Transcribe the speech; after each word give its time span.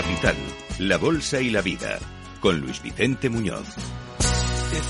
Capital, 0.00 0.36
la 0.78 0.96
Bolsa 0.96 1.40
y 1.40 1.50
la 1.50 1.60
Vida, 1.60 1.98
con 2.38 2.60
Luis 2.60 2.80
Vicente 2.80 3.28
Muñoz. 3.28 3.66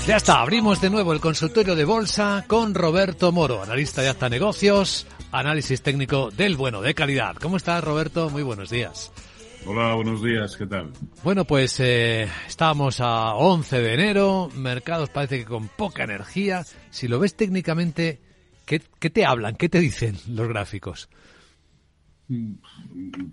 Ya 0.05 0.17
está, 0.17 0.39
abrimos 0.39 0.81
de 0.81 0.91
nuevo 0.91 1.13
el 1.13 1.19
consultorio 1.19 1.75
de 1.75 1.83
bolsa 1.83 2.45
con 2.45 2.75
Roberto 2.75 3.31
Moro, 3.31 3.63
analista 3.63 4.03
de 4.03 4.09
Acta 4.09 4.29
Negocios, 4.29 5.07
análisis 5.31 5.81
técnico 5.81 6.29
del 6.29 6.55
bueno, 6.57 6.81
de 6.81 6.93
calidad. 6.93 7.35
¿Cómo 7.37 7.57
estás, 7.57 7.83
Roberto? 7.83 8.29
Muy 8.29 8.43
buenos 8.43 8.69
días. 8.69 9.11
Hola, 9.65 9.95
buenos 9.95 10.23
días, 10.23 10.55
¿qué 10.55 10.67
tal? 10.67 10.91
Bueno, 11.23 11.43
pues 11.43 11.79
eh, 11.79 12.29
estamos 12.47 13.01
a 13.01 13.33
11 13.33 13.81
de 13.81 13.93
enero, 13.95 14.51
mercados 14.53 15.09
parece 15.09 15.39
que 15.39 15.45
con 15.45 15.69
poca 15.69 16.03
energía. 16.03 16.63
Si 16.91 17.07
lo 17.07 17.17
ves 17.17 17.33
técnicamente, 17.33 18.19
¿qué, 18.63 18.79
qué 18.99 19.09
te 19.09 19.25
hablan? 19.25 19.55
¿Qué 19.55 19.69
te 19.69 19.79
dicen 19.79 20.19
los 20.27 20.47
gráficos? 20.47 21.09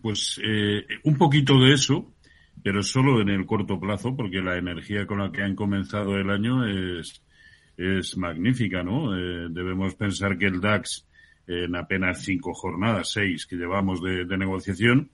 Pues 0.00 0.40
eh, 0.42 0.86
un 1.04 1.18
poquito 1.18 1.60
de 1.60 1.74
eso, 1.74 2.14
pero 2.62 2.82
solo 2.82 3.20
en 3.20 3.28
el 3.28 3.44
corto 3.44 3.78
plazo, 3.78 4.16
porque 4.16 4.40
la 4.40 4.56
energía 4.56 5.06
con 5.06 5.18
la 5.18 5.30
que 5.30 5.42
han 5.42 5.54
comenzado 5.54 6.16
el 6.16 6.30
año 6.30 6.66
es, 6.66 7.22
es 7.76 8.16
magnífica, 8.16 8.82
¿no? 8.82 9.16
Eh, 9.16 9.48
debemos 9.50 9.94
pensar 9.94 10.38
que 10.38 10.46
el 10.46 10.60
DAX, 10.60 11.06
en 11.46 11.76
apenas 11.76 12.24
cinco 12.24 12.54
jornadas, 12.54 13.12
seis 13.12 13.46
que 13.46 13.56
llevamos 13.56 14.02
de, 14.02 14.24
de 14.24 14.38
negociación, 14.38 15.10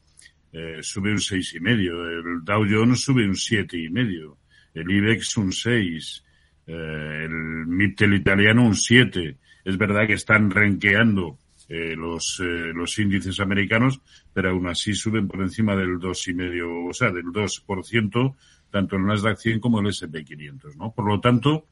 eh, 0.52 0.78
sube 0.82 1.10
un 1.10 1.18
seis 1.18 1.54
y 1.54 1.60
medio, 1.60 2.06
el 2.06 2.44
Dow 2.44 2.64
Jones 2.68 3.00
sube 3.00 3.26
un 3.26 3.36
siete 3.36 3.78
y 3.78 3.88
medio, 3.88 4.36
el 4.74 4.90
IBEX 4.90 5.38
un 5.38 5.50
seis, 5.50 6.22
eh, 6.66 7.24
el 7.24 7.66
Mittel 7.66 8.14
italiano 8.14 8.64
un 8.64 8.76
siete. 8.76 9.38
Es 9.64 9.78
verdad 9.78 10.06
que 10.06 10.14
están 10.14 10.50
renqueando 10.50 11.38
eh, 11.74 11.96
los, 11.96 12.38
eh, 12.40 12.72
los 12.74 12.98
índices 12.98 13.40
americanos, 13.40 13.98
pero 14.34 14.50
aún 14.50 14.66
así 14.66 14.92
suben 14.92 15.26
por 15.26 15.40
encima 15.40 15.74
del 15.74 15.98
dos 15.98 16.28
y 16.28 16.34
medio, 16.34 16.84
o 16.84 16.92
sea, 16.92 17.10
del 17.10 17.24
2%, 17.24 18.36
tanto 18.70 18.96
el 18.96 19.06
Nasdaq 19.06 19.38
100 19.38 19.58
como 19.60 19.80
el 19.80 19.86
S&P 19.86 20.22
500, 20.22 20.76
¿no? 20.76 20.92
Por 20.92 21.08
lo 21.08 21.18
tanto, 21.18 21.64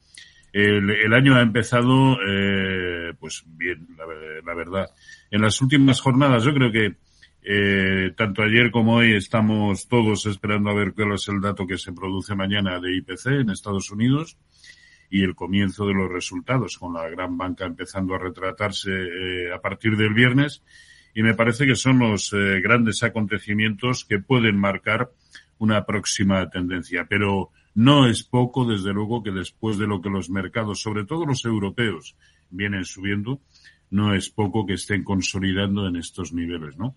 el, 0.51 0.89
el 0.89 1.13
año 1.13 1.35
ha 1.35 1.41
empezado, 1.41 2.17
eh, 2.27 3.13
pues 3.19 3.43
bien, 3.45 3.89
la, 3.95 4.05
la, 4.43 4.55
verdad. 4.55 4.87
En 5.29 5.41
las 5.41 5.61
últimas 5.61 6.01
jornadas, 6.01 6.45
yo 6.45 6.53
creo 6.55 6.71
que 6.71 6.95
eh, 7.43 8.11
tanto 8.17 8.41
ayer 8.41 8.71
como 8.71 8.95
hoy 8.95 9.13
estamos 9.13 9.87
todos 9.87 10.25
esperando 10.25 10.71
a 10.71 10.73
ver 10.73 10.93
cuál 10.93 11.13
es 11.13 11.27
el 11.27 11.41
dato 11.41 11.67
que 11.67 11.77
se 11.77 11.93
produce 11.93 12.33
mañana 12.33 12.79
de 12.79 12.95
IPC 12.97 13.27
en 13.27 13.51
Estados 13.51 13.91
Unidos 13.91 14.35
y 15.11 15.23
el 15.23 15.35
comienzo 15.35 15.85
de 15.85 15.93
los 15.93 16.09
resultados, 16.09 16.77
con 16.77 16.93
la 16.93 17.07
gran 17.09 17.37
banca 17.37 17.65
empezando 17.65 18.15
a 18.15 18.17
retratarse 18.17 18.91
eh, 18.91 19.53
a 19.53 19.59
partir 19.59 19.97
del 19.97 20.13
viernes. 20.13 20.63
Y 21.13 21.21
me 21.21 21.33
parece 21.33 21.67
que 21.67 21.75
son 21.75 21.99
los 21.99 22.31
eh, 22.31 22.61
grandes 22.61 23.03
acontecimientos 23.03 24.05
que 24.05 24.19
pueden 24.19 24.57
marcar 24.57 25.11
una 25.57 25.85
próxima 25.85 26.49
tendencia. 26.49 27.07
Pero 27.09 27.51
no 27.75 28.07
es 28.07 28.23
poco, 28.23 28.65
desde 28.65 28.93
luego, 28.93 29.21
que 29.21 29.31
después 29.31 29.77
de 29.77 29.85
lo 29.85 30.01
que 30.01 30.09
los 30.09 30.29
mercados, 30.29 30.81
sobre 30.81 31.03
todo 31.03 31.25
los 31.25 31.43
europeos, 31.43 32.15
vienen 32.49 32.85
subiendo, 32.85 33.41
no 33.89 34.15
es 34.15 34.29
poco 34.29 34.65
que 34.65 34.75
estén 34.75 35.03
consolidando 35.03 35.87
en 35.87 35.97
estos 35.97 36.31
niveles, 36.31 36.77
¿no? 36.77 36.95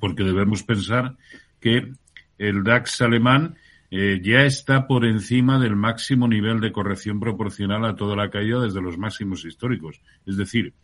Porque 0.00 0.24
debemos 0.24 0.64
pensar 0.64 1.14
que 1.60 1.92
el 2.38 2.64
DAX 2.64 3.02
alemán 3.02 3.54
eh, 3.90 4.20
ya 4.22 4.44
está 4.44 4.86
por 4.86 5.04
encima 5.04 5.58
del 5.58 5.74
máximo 5.74 6.28
nivel 6.28 6.60
de 6.60 6.70
corrección 6.70 7.18
proporcional 7.18 7.84
a 7.84 7.96
toda 7.96 8.14
la 8.14 8.30
caída 8.30 8.60
desde 8.60 8.80
los 8.80 8.98
máximos 8.98 9.44
históricos. 9.44 10.00
Es 10.26 10.36
decir, 10.36 10.74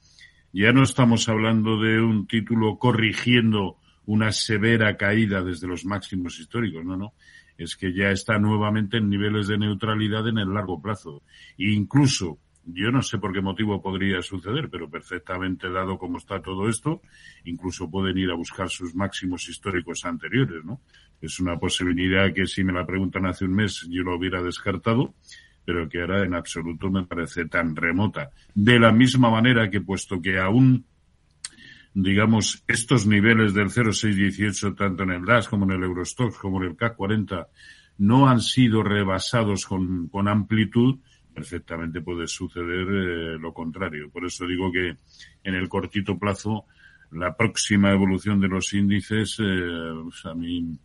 ya 0.53 0.73
no 0.73 0.83
estamos 0.83 1.29
hablando 1.29 1.81
de 1.81 2.01
un 2.01 2.27
título 2.27 2.79
corrigiendo 2.79 3.77
una 4.07 4.33
severa 4.33 4.97
caída 4.97 5.43
desde 5.43 5.69
los 5.69 5.85
máximos 5.85 6.39
históricos, 6.41 6.85
no, 6.85 6.97
no. 6.97 7.15
Es 7.59 7.77
que 7.77 7.93
ya 7.95 8.11
está 8.11 8.39
nuevamente 8.39 8.99
en 8.99 9.09
niveles 9.09 9.47
de 9.47 9.59
neutralidad 9.59 10.29
en 10.29 10.39
el 10.39 10.53
largo 10.53 10.81
plazo. 10.81 11.23
E 11.57 11.71
incluso, 11.71 12.39
yo 12.67 12.91
no 12.91 13.01
sé 13.01 13.19
por 13.19 13.33
qué 13.33 13.41
motivo 13.41 13.81
podría 13.81 14.21
suceder, 14.23 14.69
pero 14.69 14.91
perfectamente 14.91 15.71
dado 15.71 15.99
como 15.99 16.19
está 16.19 16.43
todo 16.43 16.69
esto, 16.69 17.01
incluso 17.45 17.91
pueden 17.91 18.19
ir 18.19 18.31
a 18.31 18.35
buscar 18.35 18.69
sus 18.69 18.95
máximos 18.95 19.49
históricos 19.49 20.05
anteriores, 20.05 20.65
¿no? 20.65 20.81
Es 21.21 21.39
una 21.41 21.59
posibilidad 21.59 22.33
que 22.35 22.47
si 22.47 22.65
me 22.65 22.73
la 22.73 22.85
preguntan 22.85 23.27
hace 23.27 23.45
un 23.45 23.55
mes 23.55 23.87
yo 23.89 24.03
lo 24.03 24.17
hubiera 24.17 24.43
descartado, 24.43 25.15
pero 25.65 25.89
que 25.89 26.01
ahora 26.01 26.25
en 26.25 26.35
absoluto 26.35 26.91
me 26.91 27.05
parece 27.07 27.47
tan 27.47 27.75
remota. 27.75 28.31
De 28.55 28.79
la 28.79 28.93
misma 28.93 29.31
manera 29.31 29.71
que 29.71 29.81
puesto 29.81 30.21
que 30.21 30.39
aún 30.39 30.85
digamos, 31.99 32.63
estos 32.69 33.07
niveles 33.07 33.55
del 33.55 33.71
0,618, 33.71 34.75
tanto 34.75 35.05
en 35.05 35.13
el 35.13 35.25
DAS 35.25 35.49
como 35.49 35.65
en 35.65 35.71
el 35.71 35.83
Eurostox 35.85 36.37
como 36.37 36.63
en 36.63 36.69
el 36.69 36.77
CAC 36.77 36.95
40, 36.95 37.49
no 37.99 38.29
han 38.29 38.43
sido 38.43 38.83
rebasados 38.83 39.65
con, 39.65 40.09
con 40.09 40.29
amplitud, 40.29 40.99
perfectamente 41.37 42.01
puede 42.01 42.27
suceder 42.27 42.89
eh, 42.89 43.39
lo 43.39 43.53
contrario. 43.53 44.09
Por 44.11 44.25
eso 44.25 44.47
digo 44.47 44.73
que 44.73 44.97
en 45.45 45.55
el 45.55 45.69
cortito 45.69 46.19
plazo, 46.19 46.65
la 47.13 47.37
próxima 47.37 47.93
evolución 47.93 48.41
de 48.41 48.49
los 48.49 48.73
índices, 48.73 49.37
eh, 49.41 49.91
pues 50.03 50.25
a 50.25 50.35
mí 50.35 50.79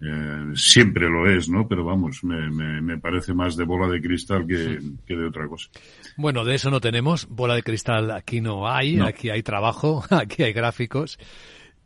eh, 0.00 0.52
siempre 0.54 1.10
lo 1.10 1.30
es, 1.30 1.50
¿no? 1.50 1.68
Pero 1.68 1.84
vamos, 1.84 2.24
me, 2.24 2.50
me, 2.50 2.80
me, 2.80 2.96
parece 2.96 3.34
más 3.34 3.56
de 3.56 3.64
bola 3.64 3.88
de 3.88 4.00
cristal 4.00 4.46
que, 4.46 4.78
que, 5.06 5.14
de 5.14 5.26
otra 5.26 5.46
cosa. 5.46 5.68
Bueno, 6.16 6.46
de 6.46 6.54
eso 6.54 6.70
no 6.70 6.80
tenemos. 6.80 7.28
Bola 7.28 7.54
de 7.54 7.62
cristal 7.62 8.10
aquí 8.10 8.40
no 8.40 8.66
hay. 8.66 8.96
No. 8.96 9.04
Aquí 9.04 9.28
hay 9.28 9.42
trabajo, 9.42 10.02
aquí 10.10 10.42
hay 10.42 10.54
gráficos 10.54 11.18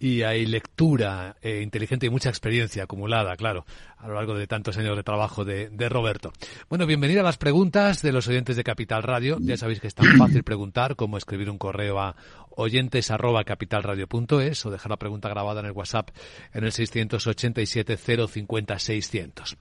y 0.05 0.23
hay 0.23 0.45
lectura 0.45 1.35
eh, 1.41 1.63
inteligente 1.63 2.05
y 2.05 2.11
mucha 2.11 2.29
experiencia 2.29 2.83
acumulada, 2.83 3.37
claro, 3.37 3.65
a 3.97 4.07
lo 4.07 4.17
largo 4.17 4.35
de 4.35 4.47
tantos 4.47 4.77
años 4.77 4.99
de 4.99 5.03
trabajo 5.03 5.47
de, 5.47 5.71
de, 5.71 5.89
Roberto. 5.89 6.31
Bueno, 6.69 6.85
bienvenida 6.85 7.21
a 7.21 7.25
las 7.25 7.39
preguntas 7.39 8.03
de 8.03 8.12
los 8.12 8.29
oyentes 8.29 8.55
de 8.56 8.65
Capital 8.65 9.03
Radio. 9.03 9.39
Ya 9.41 9.56
sabéis 9.56 9.81
que 9.81 9.87
es 9.87 9.95
tan 9.95 10.19
fácil 10.19 10.43
preguntar 10.45 10.95
como 10.95 11.17
escribir 11.17 11.49
un 11.49 11.56
correo 11.56 12.01
a 12.01 12.17
oyentes 12.51 13.11
arroba 13.11 13.45
capitalradio.es 13.45 14.67
o 14.67 14.71
dejar 14.71 14.91
la 14.91 14.99
pregunta 14.99 15.31
grabada 15.31 15.61
en 15.61 15.67
el 15.67 15.73
WhatsApp 15.73 16.11
en 16.53 16.65
el 16.65 16.73
687 16.73 17.97
050 17.97 18.79
600. 18.79 19.57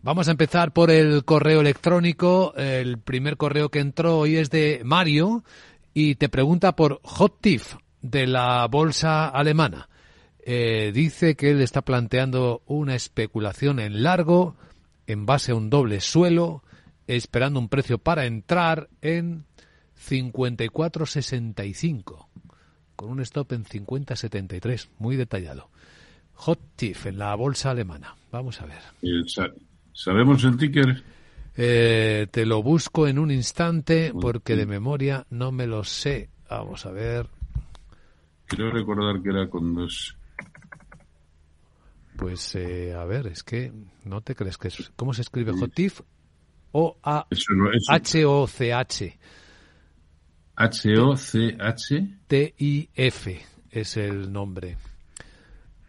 Vamos 0.00 0.26
a 0.26 0.30
empezar 0.30 0.72
por 0.72 0.90
el 0.90 1.22
correo 1.26 1.60
electrónico. 1.60 2.54
El 2.56 2.96
primer 2.96 3.36
correo 3.36 3.68
que 3.68 3.80
entró 3.80 4.20
hoy 4.20 4.36
es 4.36 4.48
de 4.48 4.80
Mario 4.84 5.44
y 5.92 6.14
te 6.14 6.30
pregunta 6.30 6.74
por 6.74 6.98
Hot 7.02 7.42
Tiff 7.42 7.74
de 8.02 8.26
la 8.26 8.66
bolsa 8.66 9.28
alemana. 9.28 9.88
Eh, 10.44 10.90
dice 10.92 11.36
que 11.36 11.52
él 11.52 11.60
está 11.60 11.82
planteando 11.82 12.62
una 12.66 12.96
especulación 12.96 13.78
en 13.78 14.02
largo, 14.02 14.56
en 15.06 15.24
base 15.24 15.52
a 15.52 15.54
un 15.54 15.70
doble 15.70 16.00
suelo, 16.00 16.64
esperando 17.06 17.60
un 17.60 17.68
precio 17.68 17.98
para 17.98 18.26
entrar 18.26 18.88
en 19.00 19.44
54.65, 20.08 22.26
con 22.96 23.10
un 23.10 23.20
stop 23.20 23.52
en 23.52 23.64
50.73, 23.64 24.88
muy 24.98 25.14
detallado. 25.16 25.70
Hot 26.34 26.58
Tiff 26.74 27.06
en 27.06 27.18
la 27.18 27.32
bolsa 27.36 27.70
alemana. 27.70 28.16
Vamos 28.32 28.60
a 28.60 28.66
ver. 28.66 28.80
¿Sabemos 29.92 30.42
el 30.44 30.56
ticker? 30.56 31.02
Eh, 31.56 32.26
te 32.30 32.46
lo 32.46 32.62
busco 32.62 33.06
en 33.06 33.18
un 33.18 33.30
instante 33.30 34.12
porque 34.18 34.56
de 34.56 34.64
memoria 34.66 35.26
no 35.30 35.52
me 35.52 35.66
lo 35.66 35.84
sé. 35.84 36.30
Vamos 36.48 36.86
a 36.86 36.90
ver. 36.90 37.28
Quiero 38.54 38.70
recordar 38.70 39.22
que 39.22 39.30
era 39.30 39.48
con 39.48 39.74
dos. 39.74 40.16
Pues 42.16 42.54
eh, 42.54 42.94
a 42.94 43.04
ver, 43.06 43.26
es 43.28 43.42
que 43.42 43.72
no 44.04 44.20
te 44.20 44.34
crees 44.34 44.58
que 44.58 44.68
es. 44.68 44.92
¿Cómo 44.94 45.14
se 45.14 45.22
escribe 45.22 45.52
Hotif? 45.52 46.02
O 46.72 46.98
A 47.02 47.26
H 47.88 48.24
O 48.26 48.46
C 48.46 48.72
H. 48.72 49.18
H 50.54 50.98
O 50.98 51.16
C 51.16 51.56
H. 51.58 52.18
T 52.26 52.54
I 52.58 52.90
F 52.94 53.40
es 53.70 53.96
el 53.96 54.30
nombre. 54.30 54.76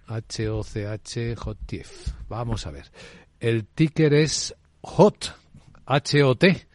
H 0.08 0.50
O 0.50 0.64
C 0.64 0.88
H 0.88 1.36
Hotif. 1.46 2.14
Vamos 2.30 2.66
a 2.66 2.72
ver. 2.72 2.90
El 3.42 3.66
ticker 3.66 4.14
es 4.14 4.56
Hot 4.82 5.36
H 5.86 6.24
O 6.24 6.36
T 6.36 6.66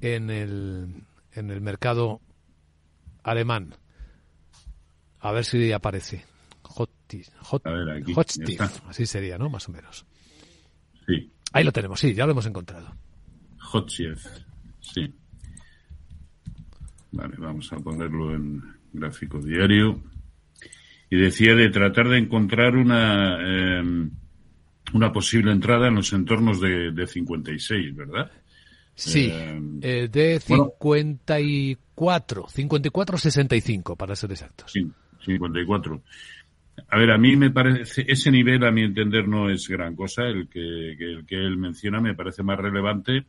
en 0.00 0.30
el 0.30 1.04
en 1.32 1.50
el 1.50 1.60
mercado 1.60 2.20
alemán. 3.22 3.76
A 5.20 5.32
ver 5.32 5.44
si 5.44 5.72
aparece. 5.72 6.24
Hot, 6.62 6.90
hot, 7.42 7.62
así 8.88 9.06
sería, 9.06 9.38
¿no? 9.38 9.48
Más 9.48 9.68
o 9.68 9.72
menos. 9.72 10.06
Sí. 11.06 11.32
Ahí 11.52 11.64
lo 11.64 11.72
tenemos, 11.72 11.98
sí, 11.98 12.14
ya 12.14 12.26
lo 12.26 12.32
hemos 12.32 12.46
encontrado. 12.46 12.94
Hot 13.58 13.88
Chef, 13.88 14.24
sí. 14.80 15.12
Vale, 17.12 17.36
vamos 17.38 17.72
a 17.72 17.78
ponerlo 17.78 18.34
en 18.34 18.62
gráfico 18.92 19.40
diario. 19.40 20.02
Y 21.10 21.16
decía 21.16 21.54
de 21.54 21.70
tratar 21.70 22.08
de 22.08 22.18
encontrar 22.18 22.76
una, 22.76 23.38
eh, 23.40 24.10
una 24.92 25.12
posible 25.12 25.52
entrada 25.52 25.88
en 25.88 25.94
los 25.94 26.12
entornos 26.12 26.60
de, 26.60 26.92
de 26.92 27.06
56, 27.06 27.96
¿verdad? 27.96 28.30
Sí, 28.94 29.30
eh, 29.32 29.60
eh, 29.80 30.08
de 30.10 30.40
54, 30.40 31.78
bueno, 31.96 32.72
54-65 32.72 33.96
para 33.96 34.16
ser 34.16 34.32
exactos. 34.32 34.72
Sí, 34.72 34.86
54. 35.24 36.02
A 36.88 36.98
ver, 36.98 37.10
a 37.10 37.18
mí 37.18 37.36
me 37.36 37.50
parece, 37.50 38.04
ese 38.06 38.30
nivel 38.30 38.64
a 38.64 38.70
mi 38.70 38.82
entender 38.82 39.26
no 39.26 39.50
es 39.50 39.68
gran 39.68 39.96
cosa, 39.96 40.26
el 40.26 40.48
que, 40.48 40.92
el 40.92 41.26
que 41.26 41.36
él 41.36 41.56
menciona 41.56 42.00
me 42.00 42.14
parece 42.14 42.42
más 42.42 42.58
relevante 42.58 43.26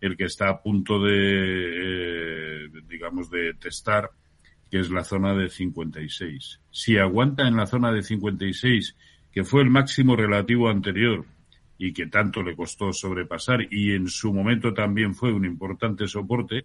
el 0.00 0.16
que 0.16 0.24
está 0.24 0.48
a 0.48 0.62
punto 0.62 1.02
de, 1.02 2.64
eh, 2.64 2.68
digamos, 2.88 3.30
de 3.30 3.54
testar, 3.54 4.10
que 4.70 4.80
es 4.80 4.90
la 4.90 5.04
zona 5.04 5.34
de 5.34 5.48
56. 5.48 6.60
Si 6.70 6.98
aguanta 6.98 7.46
en 7.46 7.56
la 7.56 7.66
zona 7.66 7.92
de 7.92 8.02
56, 8.02 8.96
que 9.32 9.44
fue 9.44 9.62
el 9.62 9.70
máximo 9.70 10.16
relativo 10.16 10.68
anterior 10.68 11.24
y 11.78 11.92
que 11.92 12.06
tanto 12.06 12.42
le 12.42 12.56
costó 12.56 12.92
sobrepasar 12.92 13.66
y 13.70 13.92
en 13.92 14.08
su 14.08 14.32
momento 14.32 14.72
también 14.72 15.14
fue 15.14 15.32
un 15.32 15.44
importante 15.44 16.06
soporte, 16.08 16.64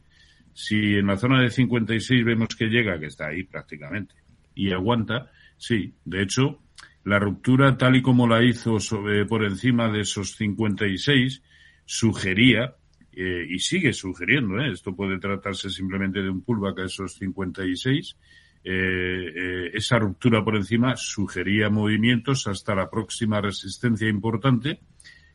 si 0.54 0.96
en 0.96 1.08
la 1.08 1.18
zona 1.18 1.42
de 1.42 1.50
56 1.50 2.26
vemos 2.26 2.56
que 2.56 2.66
llega, 2.66 3.00
que 3.00 3.08
está 3.08 3.28
ahí 3.28 3.44
prácticamente, 3.44 4.16
y 4.56 4.72
aguanta, 4.72 5.32
sí, 5.58 5.94
de 6.06 6.24
hecho, 6.24 6.60
la 7.04 7.20
ruptura 7.20 7.78
tal 7.78 7.96
y 7.96 8.02
como 8.02 8.28
la 8.28 8.44
hizo 8.44 8.80
sobre, 8.80 9.26
por 9.26 9.44
encima 9.44 9.92
de 9.92 10.02
esos 10.02 10.36
56 10.36 11.42
sugería 11.86 12.76
eh, 13.12 13.46
y 13.50 13.60
sigue 13.60 13.94
sugiriendo, 13.94 14.60
¿eh? 14.60 14.72
esto 14.72 14.96
puede 14.96 15.20
tratarse 15.20 15.70
simplemente 15.70 16.22
de 16.22 16.30
un 16.30 16.42
pullback 16.42 16.80
a 16.80 16.86
esos 16.86 17.16
56, 17.16 18.16
eh, 18.64 19.34
eh, 19.36 19.72
esa 19.74 19.98
ruptura 19.98 20.44
por 20.44 20.56
encima 20.56 20.96
sugería 20.96 21.72
movimientos 21.72 22.46
hasta 22.46 22.76
la 22.76 22.92
próxima 22.92 23.42
resistencia 23.42 24.08
importante 24.08 24.80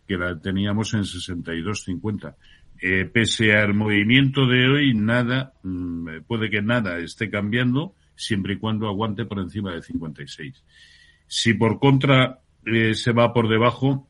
que 0.06 0.16
la 0.16 0.38
teníamos 0.38 0.94
en 0.94 1.00
62.50. 1.00 2.36
Eh, 2.80 3.06
pese 3.06 3.54
al 3.54 3.74
movimiento 3.74 4.46
de 4.46 4.68
hoy, 4.68 4.94
nada, 4.94 5.54
mm, 5.62 6.20
puede 6.28 6.50
que 6.50 6.62
nada 6.62 6.98
esté 6.98 7.28
cambiando 7.28 7.94
siempre 8.16 8.54
y 8.54 8.58
cuando 8.58 8.88
aguante 8.88 9.24
por 9.24 9.38
encima 9.38 9.72
de 9.72 9.82
56. 9.82 10.64
Si 11.26 11.54
por 11.54 11.78
contra 11.78 12.40
eh, 12.64 12.94
se 12.94 13.12
va 13.12 13.32
por 13.32 13.48
debajo, 13.48 14.08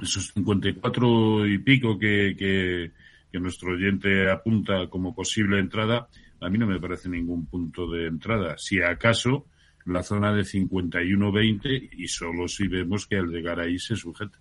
esos 0.00 0.32
54 0.32 1.46
y 1.46 1.58
pico 1.58 1.98
que, 1.98 2.34
que, 2.38 2.92
que 3.30 3.40
nuestro 3.40 3.72
oyente 3.72 4.30
apunta 4.30 4.88
como 4.88 5.14
posible 5.14 5.58
entrada, 5.58 6.08
a 6.40 6.48
mí 6.48 6.58
no 6.58 6.66
me 6.66 6.80
parece 6.80 7.08
ningún 7.08 7.46
punto 7.46 7.90
de 7.90 8.06
entrada. 8.06 8.56
Si 8.56 8.80
acaso 8.80 9.46
la 9.86 10.02
zona 10.02 10.32
de 10.32 10.42
51-20 10.42 11.90
y 11.92 12.08
solo 12.08 12.48
si 12.48 12.68
vemos 12.68 13.06
que 13.06 13.16
al 13.16 13.28
llegar 13.28 13.60
ahí 13.60 13.78
se 13.78 13.96
sujeta. 13.96 14.38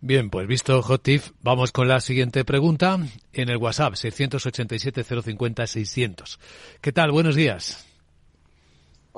Bien, 0.00 0.28
pues 0.28 0.46
visto 0.46 0.78
Hotif, 0.80 1.30
vamos 1.42 1.72
con 1.72 1.88
la 1.88 2.00
siguiente 2.00 2.44
pregunta 2.44 2.98
en 3.32 3.48
el 3.48 3.56
WhatsApp 3.56 3.94
687 3.94 5.04
050 5.04 5.66
600. 5.66 6.38
¿Qué 6.80 6.92
tal? 6.92 7.12
Buenos 7.12 7.34
días. 7.34 7.95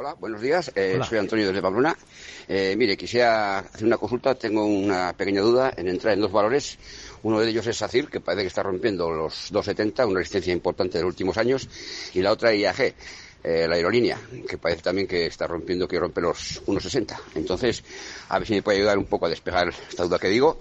Hola, 0.01 0.15
buenos 0.15 0.41
días. 0.41 0.71
Eh, 0.77 0.93
Hola. 0.95 1.05
Soy 1.05 1.19
Antonio 1.19 1.49
desde 1.49 1.61
Pamplona. 1.61 1.99
Eh, 2.47 2.77
mire, 2.79 2.97
quisiera 2.97 3.59
hacer 3.59 3.85
una 3.85 3.97
consulta. 3.97 4.33
Tengo 4.37 4.65
una 4.65 5.13
pequeña 5.13 5.41
duda 5.41 5.73
en 5.77 5.89
entrar 5.89 6.15
en 6.15 6.21
dos 6.21 6.31
valores. 6.31 6.79
Uno 7.25 7.41
de 7.41 7.51
ellos 7.51 7.67
es 7.67 7.79
SACIR, 7.79 8.07
que 8.07 8.21
parece 8.21 8.43
que 8.43 8.47
está 8.47 8.63
rompiendo 8.63 9.11
los 9.11 9.53
2,70, 9.53 10.07
una 10.07 10.21
resistencia 10.21 10.53
importante 10.53 10.99
de 10.99 11.03
los 11.03 11.11
últimos 11.11 11.37
años. 11.37 11.69
Y 12.15 12.23
la 12.23 12.31
otra 12.31 12.55
IAG, 12.55 12.95
eh, 13.43 13.67
la 13.69 13.75
aerolínea, 13.75 14.21
que 14.49 14.57
parece 14.57 14.83
también 14.83 15.09
que 15.09 15.27
está 15.27 15.49
rompiendo, 15.49 15.89
que 15.89 15.99
rompe 15.99 16.21
los 16.21 16.63
1,60. 16.67 17.19
Entonces, 17.35 17.83
a 18.29 18.39
ver 18.39 18.47
si 18.47 18.55
me 18.55 18.63
puede 18.63 18.79
ayudar 18.79 18.99
un 18.99 19.07
poco 19.07 19.27
a 19.27 19.29
despejar 19.29 19.75
esta 19.89 20.05
duda 20.05 20.21
que 20.21 20.29
digo. 20.29 20.61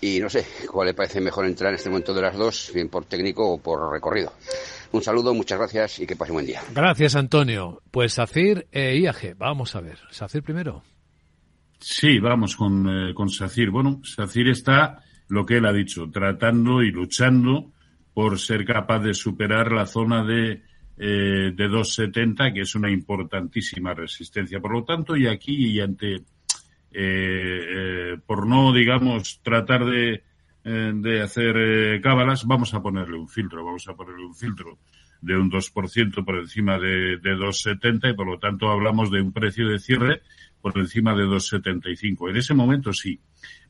Y 0.00 0.18
no 0.18 0.30
sé, 0.30 0.46
cuál 0.72 0.86
le 0.86 0.94
parece 0.94 1.20
mejor 1.20 1.44
entrar 1.44 1.68
en 1.72 1.76
este 1.76 1.90
momento 1.90 2.14
de 2.14 2.22
las 2.22 2.36
dos, 2.36 2.70
bien 2.72 2.88
por 2.88 3.04
técnico 3.04 3.52
o 3.52 3.58
por 3.58 3.92
recorrido. 3.92 4.32
Un 4.90 5.02
saludo, 5.02 5.34
muchas 5.34 5.58
gracias 5.58 6.00
y 6.00 6.06
que 6.06 6.16
pase 6.16 6.32
un 6.32 6.36
buen 6.36 6.46
día. 6.46 6.62
Gracias, 6.74 7.14
Antonio. 7.14 7.82
Pues 7.90 8.14
SACIR 8.14 8.68
e 8.72 8.98
IAG. 8.98 9.36
Vamos 9.36 9.76
a 9.76 9.80
ver. 9.80 9.98
¿SACIR 10.10 10.42
primero? 10.42 10.82
Sí, 11.78 12.18
vamos 12.18 12.56
con, 12.56 12.88
eh, 12.88 13.14
con 13.14 13.28
SACIR. 13.28 13.70
Bueno, 13.70 14.00
SACIR 14.02 14.48
está, 14.48 15.02
lo 15.28 15.44
que 15.44 15.58
él 15.58 15.66
ha 15.66 15.72
dicho, 15.72 16.08
tratando 16.10 16.82
y 16.82 16.90
luchando 16.90 17.72
por 18.14 18.38
ser 18.38 18.64
capaz 18.64 19.00
de 19.00 19.14
superar 19.14 19.70
la 19.70 19.86
zona 19.86 20.24
de, 20.24 20.62
eh, 20.96 21.52
de 21.54 21.68
2,70, 21.68 22.52
que 22.52 22.62
es 22.62 22.74
una 22.74 22.90
importantísima 22.90 23.94
resistencia. 23.94 24.58
Por 24.58 24.72
lo 24.72 24.84
tanto, 24.84 25.16
y 25.16 25.26
aquí 25.28 25.54
y 25.68 25.80
ante, 25.80 26.14
eh, 26.14 26.22
eh, 26.92 28.16
por 28.26 28.46
no, 28.46 28.72
digamos, 28.72 29.40
tratar 29.42 29.84
de, 29.84 30.14
eh, 30.14 30.22
de 30.68 31.22
hacer 31.22 31.56
eh, 31.56 32.00
cábalas, 32.00 32.46
vamos 32.46 32.74
a 32.74 32.82
ponerle 32.82 33.16
un 33.16 33.28
filtro, 33.28 33.64
vamos 33.64 33.86
a 33.88 33.94
ponerle 33.94 34.24
un 34.24 34.34
filtro 34.34 34.78
de 35.20 35.36
un 35.36 35.50
2% 35.50 36.24
por 36.24 36.36
encima 36.36 36.78
de, 36.78 37.18
de 37.18 37.36
2,70 37.36 38.12
y 38.12 38.14
por 38.14 38.26
lo 38.26 38.38
tanto 38.38 38.68
hablamos 38.68 39.10
de 39.10 39.20
un 39.20 39.32
precio 39.32 39.68
de 39.68 39.78
cierre 39.78 40.22
por 40.60 40.76
encima 40.78 41.14
de 41.14 41.24
2,75. 41.24 42.30
En 42.30 42.36
ese 42.36 42.54
momento 42.54 42.92
sí, 42.92 43.20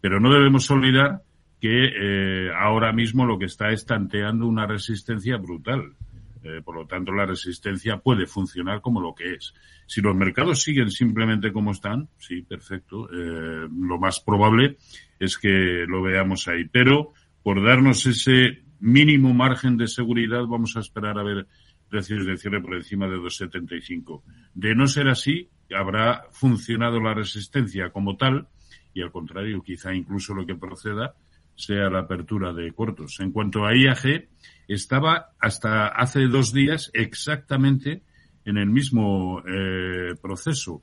pero 0.00 0.20
no 0.20 0.32
debemos 0.32 0.70
olvidar 0.70 1.22
que 1.60 1.90
eh, 1.94 2.50
ahora 2.56 2.92
mismo 2.92 3.26
lo 3.26 3.38
que 3.38 3.46
está 3.46 3.70
es 3.70 3.84
tanteando 3.84 4.46
una 4.46 4.66
resistencia 4.66 5.36
brutal. 5.36 5.94
Eh, 6.42 6.62
por 6.64 6.76
lo 6.76 6.86
tanto, 6.86 7.12
la 7.12 7.26
resistencia 7.26 7.98
puede 7.98 8.26
funcionar 8.26 8.80
como 8.80 9.00
lo 9.00 9.14
que 9.14 9.34
es. 9.34 9.54
Si 9.86 10.00
los 10.00 10.14
mercados 10.14 10.62
siguen 10.62 10.90
simplemente 10.90 11.52
como 11.52 11.72
están, 11.72 12.08
sí, 12.18 12.42
perfecto. 12.42 13.08
Eh, 13.10 13.68
lo 13.70 13.98
más 13.98 14.20
probable 14.20 14.76
es 15.18 15.38
que 15.38 15.84
lo 15.86 16.02
veamos 16.02 16.48
ahí. 16.48 16.64
Pero 16.66 17.12
por 17.42 17.64
darnos 17.64 18.06
ese 18.06 18.62
mínimo 18.80 19.34
margen 19.34 19.76
de 19.76 19.88
seguridad, 19.88 20.44
vamos 20.46 20.76
a 20.76 20.80
esperar 20.80 21.18
a 21.18 21.22
ver 21.22 21.46
precios 21.88 22.26
de 22.26 22.36
cierre 22.36 22.60
por 22.60 22.74
encima 22.74 23.08
de 23.08 23.16
2,75. 23.16 24.22
De 24.54 24.74
no 24.74 24.86
ser 24.86 25.08
así, 25.08 25.48
habrá 25.74 26.24
funcionado 26.32 27.00
la 27.00 27.14
resistencia 27.14 27.90
como 27.90 28.16
tal 28.16 28.48
y 28.94 29.02
al 29.02 29.12
contrario, 29.12 29.62
quizá 29.62 29.94
incluso 29.94 30.34
lo 30.34 30.44
que 30.44 30.56
proceda 30.56 31.14
sea 31.58 31.90
la 31.90 32.00
apertura 32.00 32.52
de 32.52 32.72
cortos. 32.72 33.18
En 33.20 33.32
cuanto 33.32 33.66
a 33.66 33.74
IAG, 33.74 34.28
estaba 34.68 35.30
hasta 35.40 35.88
hace 35.88 36.26
dos 36.28 36.52
días 36.52 36.90
exactamente 36.94 38.02
en 38.44 38.56
el 38.56 38.70
mismo 38.70 39.42
eh, 39.46 40.14
proceso 40.22 40.82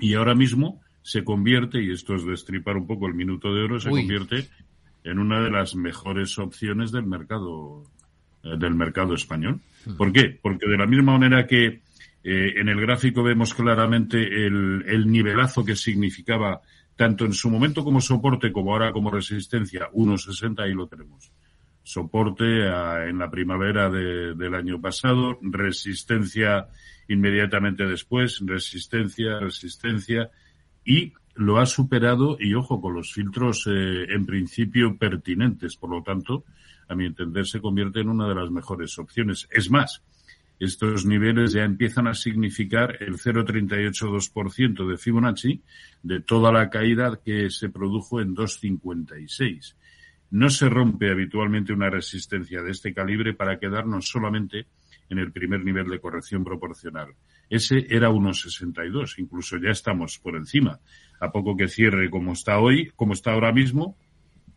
y 0.00 0.14
ahora 0.14 0.34
mismo 0.34 0.80
se 1.02 1.24
convierte, 1.24 1.82
y 1.82 1.90
esto 1.90 2.14
es 2.14 2.24
destripar 2.24 2.76
un 2.76 2.86
poco 2.86 3.06
el 3.06 3.14
minuto 3.14 3.52
de 3.52 3.62
oro, 3.62 3.80
se 3.80 3.90
Uy. 3.90 4.00
convierte 4.00 4.48
en 5.04 5.18
una 5.18 5.40
de 5.42 5.50
las 5.50 5.74
mejores 5.74 6.38
opciones 6.38 6.90
del 6.90 7.06
mercado 7.06 7.84
eh, 8.42 8.56
del 8.58 8.74
mercado 8.74 9.14
español. 9.14 9.60
¿Por 9.96 10.12
qué? 10.12 10.38
Porque 10.40 10.66
de 10.66 10.76
la 10.76 10.86
misma 10.86 11.18
manera 11.18 11.46
que 11.46 11.66
eh, 12.24 12.54
en 12.56 12.68
el 12.68 12.80
gráfico 12.80 13.22
vemos 13.22 13.54
claramente 13.54 14.18
el, 14.18 14.84
el 14.86 15.10
nivelazo 15.10 15.64
que 15.64 15.76
significaba 15.76 16.60
tanto 16.98 17.24
en 17.24 17.32
su 17.32 17.48
momento 17.48 17.84
como 17.84 18.00
soporte 18.00 18.50
como 18.50 18.72
ahora 18.72 18.92
como 18.92 19.08
resistencia, 19.08 19.88
1,60 19.92 20.64
ahí 20.64 20.74
lo 20.74 20.88
tenemos. 20.88 21.30
Soporte 21.84 22.44
en 22.44 23.18
la 23.18 23.30
primavera 23.30 23.88
de, 23.88 24.34
del 24.34 24.54
año 24.56 24.80
pasado, 24.80 25.38
resistencia 25.40 26.66
inmediatamente 27.06 27.86
después, 27.86 28.42
resistencia, 28.44 29.38
resistencia 29.38 30.32
y 30.84 31.12
lo 31.36 31.58
ha 31.58 31.66
superado 31.66 32.36
y 32.40 32.54
ojo 32.54 32.80
con 32.80 32.94
los 32.94 33.12
filtros 33.12 33.68
eh, 33.68 34.12
en 34.12 34.26
principio 34.26 34.98
pertinentes. 34.98 35.76
Por 35.76 35.90
lo 35.90 36.02
tanto, 36.02 36.44
a 36.88 36.96
mi 36.96 37.06
entender 37.06 37.46
se 37.46 37.60
convierte 37.60 38.00
en 38.00 38.08
una 38.08 38.28
de 38.28 38.34
las 38.34 38.50
mejores 38.50 38.98
opciones. 38.98 39.46
Es 39.52 39.70
más, 39.70 40.02
estos 40.58 41.06
niveles 41.06 41.52
ya 41.52 41.62
empiezan 41.62 42.08
a 42.08 42.14
significar 42.14 42.96
el 43.00 43.14
0,382% 43.14 44.88
de 44.88 44.96
Fibonacci 44.98 45.62
de 46.02 46.20
toda 46.20 46.52
la 46.52 46.68
caída 46.68 47.20
que 47.24 47.48
se 47.50 47.68
produjo 47.68 48.20
en 48.20 48.34
2,56. 48.34 49.76
No 50.30 50.50
se 50.50 50.68
rompe 50.68 51.10
habitualmente 51.10 51.72
una 51.72 51.90
resistencia 51.90 52.60
de 52.62 52.72
este 52.72 52.92
calibre 52.92 53.34
para 53.34 53.58
quedarnos 53.58 54.08
solamente 54.08 54.66
en 55.08 55.18
el 55.18 55.32
primer 55.32 55.64
nivel 55.64 55.88
de 55.88 56.00
corrección 56.00 56.44
proporcional. 56.44 57.14
Ese 57.48 57.86
era 57.88 58.10
1,62, 58.10 59.18
incluso 59.18 59.56
ya 59.56 59.70
estamos 59.70 60.18
por 60.18 60.36
encima. 60.36 60.80
A 61.20 61.30
poco 61.30 61.56
que 61.56 61.68
cierre 61.68 62.10
como 62.10 62.32
está 62.32 62.58
hoy, 62.58 62.92
como 62.94 63.14
está 63.14 63.32
ahora 63.32 63.52
mismo, 63.52 63.96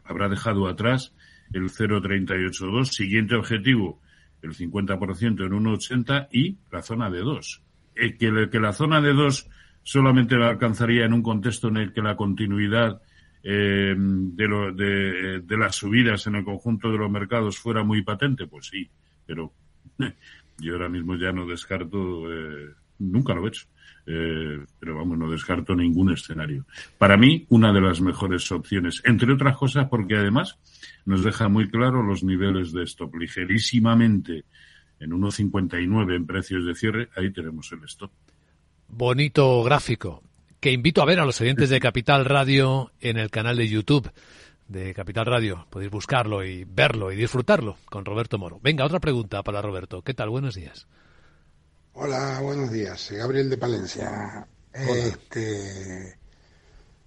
habrá 0.04 0.28
dejado 0.28 0.68
atrás 0.68 1.14
el 1.54 1.70
0,382. 1.70 2.90
Siguiente 2.90 3.36
objetivo, 3.36 4.02
el 4.42 4.54
50% 4.54 5.46
en 5.46 5.52
1,80 5.52 6.28
y 6.32 6.58
la 6.72 6.82
zona 6.82 7.10
de 7.10 7.20
2. 7.20 7.64
Eh, 7.96 8.18
que, 8.18 8.60
la 8.60 8.74
zona 8.74 9.02
de 9.02 9.14
2 9.14 9.50
solamente 9.84 10.36
la 10.36 10.50
alcanzaría 10.50 11.06
en 11.06 11.14
un 11.14 11.22
contexto 11.22 11.68
en 11.68 11.78
el 11.78 11.94
que 11.94 12.02
la 12.02 12.16
continuidad 12.16 13.02
eh, 13.44 13.96
de, 13.98 14.48
lo, 14.48 14.72
de, 14.72 15.58
las 15.58 15.76
subidas 15.76 16.28
en 16.28 16.36
el 16.36 16.46
conjunto 16.46 16.92
de 16.92 16.98
los 16.98 17.12
mercados 17.12 17.58
fuera 17.58 17.84
muy 17.84 18.04
patente, 18.04 18.48
pues 18.48 18.68
sí, 18.68 18.90
pero 19.26 19.54
yo 20.60 20.74
ahora 20.74 20.90
mismo 20.90 21.16
ya 21.16 21.32
no 21.32 21.46
descarto, 21.46 22.32
eh, 22.32 22.70
nunca 23.00 23.34
lo 23.34 23.46
he 23.46 23.50
hecho, 23.50 23.68
eh, 24.06 24.60
pero 24.80 24.96
vamos, 24.96 25.18
no 25.18 25.30
descarto 25.30 25.76
ningún 25.76 26.12
escenario. 26.12 26.66
Para 26.98 27.18
mí, 27.18 27.46
una 27.50 27.72
de 27.72 27.82
las 27.82 28.02
mejores 28.02 28.52
opciones, 28.52 29.02
entre 29.06 29.34
otras 29.34 29.58
cosas 29.58 29.88
porque 29.90 30.16
además 30.16 30.58
nos 31.06 31.24
deja 31.24 31.48
muy 31.48 31.70
claro 31.70 32.04
los 32.04 32.24
niveles 32.24 32.72
de 32.72 32.84
stop. 32.84 33.16
Ligerísimamente 33.16 34.46
en 35.00 35.12
1,59 35.12 36.16
en 36.16 36.26
precios 36.26 36.66
de 36.66 36.76
cierre, 36.76 37.10
ahí 37.16 37.32
tenemos 37.32 37.72
el 37.72 37.84
stop. 37.86 38.12
Bonito 38.88 39.64
gráfico. 39.64 40.24
que 40.60 40.72
invito 40.72 41.02
a 41.02 41.06
ver 41.06 41.20
a 41.20 41.26
los 41.26 41.42
oyentes 41.42 41.70
de 41.70 41.80
Capital 41.80 42.24
Radio 42.26 42.92
en 43.00 43.18
el 43.18 43.32
canal 43.32 43.58
de 43.58 43.68
YouTube 43.68 44.12
de 44.68 44.94
Capital 44.94 45.26
Radio. 45.26 45.66
Podéis 45.70 45.92
buscarlo 45.92 46.44
y 46.44 46.66
verlo 46.66 47.12
y 47.12 47.16
disfrutarlo 47.16 47.78
con 47.86 48.06
Roberto 48.06 48.38
Moro. 48.38 48.60
Venga, 48.62 48.86
otra 48.86 49.00
pregunta 49.00 49.44
para 49.44 49.62
Roberto. 49.62 50.02
¿Qué 50.02 50.14
tal? 50.14 50.30
Buenos 50.30 50.56
días. 50.56 50.88
Hola, 51.94 52.40
buenos 52.42 52.72
días. 52.72 53.12
Gabriel 53.12 53.50
de 53.50 53.58
Palencia. 53.58 54.48
Este, 54.74 56.18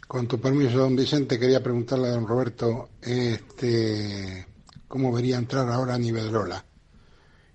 con 0.06 0.28
tu 0.28 0.40
permiso, 0.40 0.78
don 0.78 0.94
Vicente, 0.94 1.38
quería 1.38 1.62
preguntarle 1.62 2.08
a 2.08 2.12
don 2.12 2.26
Roberto 2.26 2.90
este, 3.00 4.46
cómo 4.86 5.12
vería 5.12 5.38
entrar 5.38 5.68
ahora 5.70 5.94
a 5.94 5.98
Iberdrola 5.98 6.64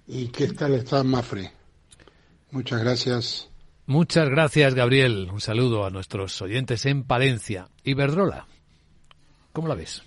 y 0.07 0.29
qué 0.29 0.47
tal 0.47 0.73
está 0.73 1.03
Mafre. 1.03 1.51
Muchas 2.51 2.81
gracias. 2.81 3.49
Muchas 3.85 4.29
gracias, 4.29 4.73
Gabriel. 4.73 5.29
Un 5.31 5.39
saludo 5.39 5.85
a 5.85 5.91
nuestros 5.91 6.41
oyentes 6.41 6.85
en 6.87 7.03
Palencia. 7.03 7.69
Iberdrola. 7.83 8.47
¿Cómo 9.53 9.67
la 9.67 9.75
ves? 9.75 10.03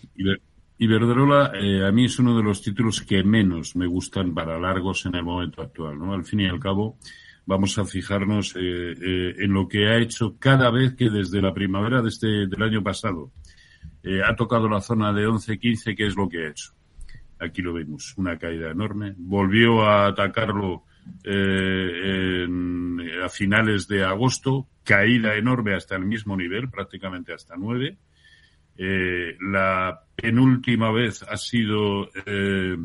Iberdrola 0.82 1.52
eh, 1.54 1.86
a 1.86 1.92
mí 1.92 2.06
es 2.06 2.18
uno 2.18 2.36
de 2.36 2.42
los 2.42 2.60
títulos 2.60 3.02
que 3.02 3.22
menos 3.22 3.76
me 3.76 3.86
gustan 3.86 4.34
para 4.34 4.58
largos 4.58 5.06
en 5.06 5.14
el 5.14 5.22
momento 5.22 5.62
actual. 5.62 5.96
¿no? 5.96 6.12
Al 6.12 6.24
fin 6.24 6.40
y 6.40 6.48
al 6.48 6.58
cabo, 6.58 6.98
vamos 7.46 7.78
a 7.78 7.84
fijarnos 7.84 8.56
eh, 8.56 8.92
eh, 9.00 9.34
en 9.38 9.52
lo 9.52 9.68
que 9.68 9.86
ha 9.86 9.98
hecho 9.98 10.34
cada 10.40 10.72
vez 10.72 10.96
que 10.96 11.08
desde 11.08 11.40
la 11.40 11.54
primavera 11.54 12.02
de 12.02 12.08
este, 12.08 12.48
del 12.48 12.62
año 12.64 12.82
pasado 12.82 13.30
ha 14.26 14.34
tocado 14.34 14.68
la 14.68 14.80
zona 14.80 15.12
de 15.12 15.28
11-15, 15.28 15.96
que 15.96 16.08
es 16.08 16.16
lo 16.16 16.28
que 16.28 16.46
ha 16.46 16.50
hecho. 16.50 16.72
Aquí 17.38 17.62
lo 17.62 17.72
vemos, 17.72 18.14
una 18.16 18.36
caída 18.36 18.68
enorme. 18.68 19.14
Volvió 19.16 19.84
a 19.84 20.08
atacarlo 20.08 20.82
a 21.24 23.28
finales 23.28 23.86
de 23.86 24.02
agosto, 24.02 24.66
caída 24.82 25.36
enorme 25.36 25.74
hasta 25.74 25.94
el 25.94 26.06
mismo 26.06 26.36
nivel, 26.36 26.68
prácticamente 26.68 27.32
hasta 27.32 27.54
9 27.56 27.96
eh, 28.76 29.37
la 29.41 30.02
penúltima 30.14 30.91
vez 30.91 31.23
ha 31.23 31.37
sido 31.37 32.09
eh, 32.26 32.76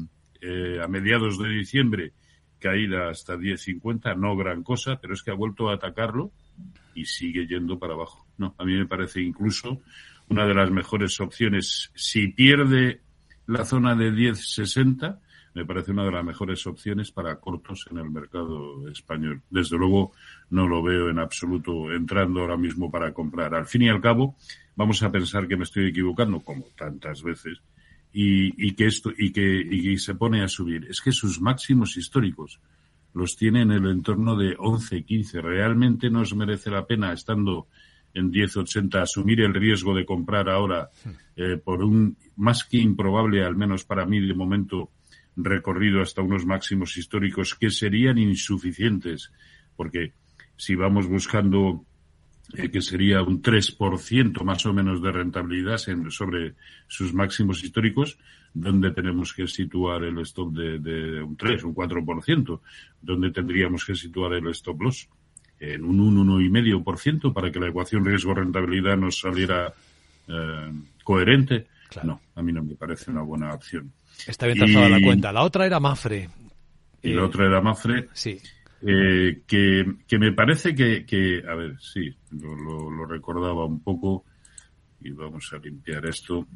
eh, 0.42 0.80
a 0.82 0.88
mediados 0.88 1.40
de 1.40 1.50
diciembre, 1.50 2.14
caída 2.60 3.10
hasta 3.10 3.36
10.50, 3.36 4.18
no 4.18 4.36
gran 4.36 4.64
cosa, 4.64 5.00
pero 5.02 5.14
es 5.14 5.24
que 5.24 5.32
ha 5.32 5.36
vuelto 5.36 5.70
a 5.70 5.76
atacarlo 5.76 6.32
y 6.94 7.06
sigue 7.06 7.48
yendo 7.48 7.80
para 7.80 7.94
abajo. 7.94 8.26
No, 8.38 8.56
a 8.58 8.66
mí 8.66 8.76
me 8.76 8.86
parece 8.86 9.22
incluso 9.22 9.82
una 10.30 10.46
de 10.46 10.54
las 10.54 10.72
mejores 10.72 11.20
opciones. 11.20 11.92
Si 11.96 12.28
pierde 12.28 13.02
la 13.46 13.64
zona 13.66 13.96
de 13.96 14.12
10.60, 14.12 15.20
me 15.54 15.66
parece 15.66 15.92
una 15.92 16.06
de 16.06 16.12
las 16.12 16.24
mejores 16.24 16.68
opciones 16.68 17.12
para 17.12 17.40
cortos 17.40 17.88
en 17.90 17.98
el 17.98 18.12
mercado 18.12 18.88
español. 18.90 19.42
Desde 19.50 19.78
luego 19.78 20.12
no 20.52 20.68
lo 20.68 20.84
veo 20.84 21.10
en 21.10 21.18
absoluto 21.18 21.92
entrando 21.92 22.42
ahora 22.42 22.58
mismo 22.58 22.92
para 22.92 23.12
comprar. 23.14 23.56
Al 23.56 23.66
fin 23.66 23.84
y 23.84 23.90
al 23.90 24.02
cabo, 24.02 24.36
vamos 24.78 25.04
a 25.04 25.12
pensar 25.12 25.48
que 25.48 25.58
me 25.58 25.64
estoy 25.64 25.88
equivocando, 25.88 26.40
como 26.40 26.64
tantas 26.78 27.22
veces, 27.22 27.62
y, 28.14 28.72
que 28.74 28.86
esto, 28.86 29.12
y 29.18 29.32
que 29.32 29.44
y 29.44 29.98
se 29.98 30.16
pone 30.16 30.44
a 30.44 30.48
subir. 30.48 30.88
Es 30.90 31.02
que 31.02 31.12
sus 31.12 31.42
máximos 31.42 31.98
históricos 31.98 32.62
los 33.14 33.36
tiene 33.36 33.64
en 33.64 33.72
el 33.72 33.88
entorno 33.88 34.38
de 34.38 34.56
11, 34.58 35.04
15. 35.04 35.42
Realmente 35.42 36.10
nos 36.10 36.36
merece 36.36 36.70
la 36.70 36.86
pena, 36.86 37.12
estando 37.12 37.68
en 38.14 38.32
10.80, 38.32 39.02
asumir 39.02 39.42
el 39.42 39.54
riesgo 39.54 39.94
de 39.96 40.06
comprar 40.06 40.50
ahora 40.50 40.90
eh, 41.36 41.58
por 41.58 41.84
un 41.84 42.16
más 42.36 42.64
que 42.64 42.78
improbable, 42.78 43.44
al 43.44 43.56
menos 43.56 43.84
para 43.84 44.06
mí 44.06 44.20
de 44.20 44.34
momento, 44.34 44.92
recorrido 45.36 46.02
hasta 46.02 46.22
unos 46.22 46.46
máximos 46.46 46.98
históricos 46.98 47.56
que 47.56 47.70
serían 47.70 48.18
insuficientes, 48.18 49.32
porque 49.76 50.14
si 50.56 50.76
vamos 50.76 51.08
buscando 51.08 51.86
eh, 52.54 52.70
que 52.70 52.82
sería 52.82 53.22
un 53.22 53.42
3% 53.42 54.44
más 54.44 54.66
o 54.66 54.74
menos 54.74 55.02
de 55.02 55.12
rentabilidad 55.12 55.78
sobre 56.10 56.56
sus 56.88 57.14
máximos 57.14 57.64
históricos, 57.64 58.18
donde 58.54 58.92
tenemos 58.92 59.34
que 59.34 59.48
situar 59.48 60.04
el 60.04 60.18
stop 60.20 60.54
de, 60.54 61.22
un 61.22 61.36
3, 61.36 61.64
un 61.66 61.76
4%, 61.76 62.60
donde 63.02 63.32
tendríamos 63.32 63.86
que 63.86 63.96
situar 63.96 64.34
el 64.34 64.48
stop 64.48 64.82
loss 64.82 65.10
en 65.60 65.84
un 65.84 66.00
1, 66.00 66.40
1,5% 66.40 67.34
para 67.34 67.52
que 67.52 67.60
la 67.60 67.68
ecuación 67.68 68.06
riesgo-rentabilidad 68.06 68.96
nos 68.96 69.20
saliera 69.20 69.74
eh, 70.28 70.72
coherente. 71.04 71.68
No, 72.04 72.22
a 72.36 72.42
mí 72.42 72.52
no 72.54 72.64
me 72.64 72.76
parece 72.76 73.12
una 73.12 73.22
buena 73.22 73.54
opción. 73.54 73.92
Está 74.26 74.46
bien 74.46 74.58
trazada 74.58 74.90
la 74.90 75.02
cuenta. 75.02 75.32
La 75.32 75.44
otra 75.44 75.66
era 75.66 75.80
Mafre. 75.80 76.30
Y 77.02 77.14
la 77.14 77.26
otra 77.26 77.46
era 77.46 77.62
Mafre. 77.62 78.10
Sí. 78.14 78.40
Eh, 78.82 79.42
que, 79.48 79.86
que, 80.08 80.20
me 80.20 80.34
parece 80.34 80.76
que, 80.76 81.04
que 81.06 81.42
a 81.48 81.56
ver, 81.56 81.80
sí, 81.80 82.16
lo, 82.30 82.92
lo, 82.92 83.06
recordaba 83.06 83.66
un 83.66 83.82
poco 83.82 84.24
y 85.02 85.12
vamos 85.12 85.52
a 85.54 85.58
limpiar 85.58 86.06
esto. 86.06 86.48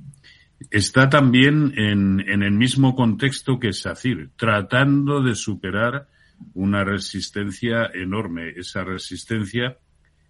Está 0.70 1.10
también 1.10 1.74
en, 1.76 2.20
en 2.20 2.44
el 2.44 2.52
mismo 2.52 2.96
contexto 2.96 3.60
que 3.60 3.74
SACIR, 3.74 4.30
tratando 4.36 5.24
de 5.24 5.34
superar 5.34 6.08
una 6.54 6.84
resistencia 6.84 7.90
enorme. 7.94 8.50
Esa 8.56 8.84
resistencia 8.84 9.78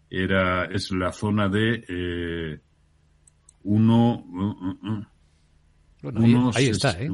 era, 0.10 0.66
es 0.66 0.92
la 0.92 1.12
zona 1.12 1.50
de 1.50 1.84
eh, 1.88 2.60
uno, 3.64 4.24
uh, 4.26 4.68
uh, 6.04 6.10
uh, 6.10 6.52
ahí, 6.56 6.68
está, 6.68 7.02
¿eh? 7.02 7.10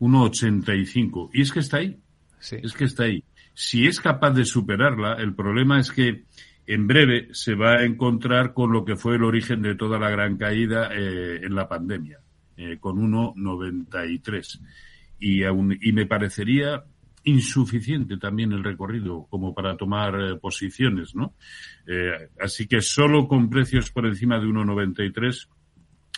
1,85. 0.00 1.30
Y 1.32 1.42
es 1.42 1.52
que 1.52 1.60
está 1.60 1.78
ahí. 1.78 2.00
Es 2.40 2.72
que 2.72 2.84
está 2.84 3.04
ahí. 3.04 3.24
Si 3.54 3.86
es 3.86 4.00
capaz 4.00 4.30
de 4.30 4.44
superarla, 4.44 5.14
el 5.14 5.34
problema 5.34 5.80
es 5.80 5.90
que 5.90 6.24
en 6.68 6.86
breve 6.86 7.28
se 7.32 7.54
va 7.54 7.76
a 7.76 7.84
encontrar 7.84 8.52
con 8.52 8.72
lo 8.72 8.84
que 8.84 8.94
fue 8.94 9.16
el 9.16 9.24
origen 9.24 9.62
de 9.62 9.74
toda 9.74 9.98
la 9.98 10.10
gran 10.10 10.36
caída 10.36 10.90
eh, 10.92 11.40
en 11.42 11.54
la 11.54 11.66
pandemia, 11.66 12.20
eh, 12.58 12.76
con 12.78 12.98
1,93. 12.98 14.60
Y, 15.18 15.42
y 15.44 15.92
me 15.92 16.06
parecería 16.06 16.84
insuficiente 17.24 18.18
también 18.18 18.52
el 18.52 18.62
recorrido 18.62 19.26
como 19.30 19.54
para 19.54 19.76
tomar 19.76 20.20
eh, 20.20 20.36
posiciones, 20.36 21.14
¿no? 21.14 21.34
así 22.38 22.66
que 22.66 22.82
solo 22.82 23.26
con 23.26 23.48
precios 23.48 23.90
por 23.90 24.06
encima 24.06 24.38
de 24.38 24.46
1,93 24.46 25.48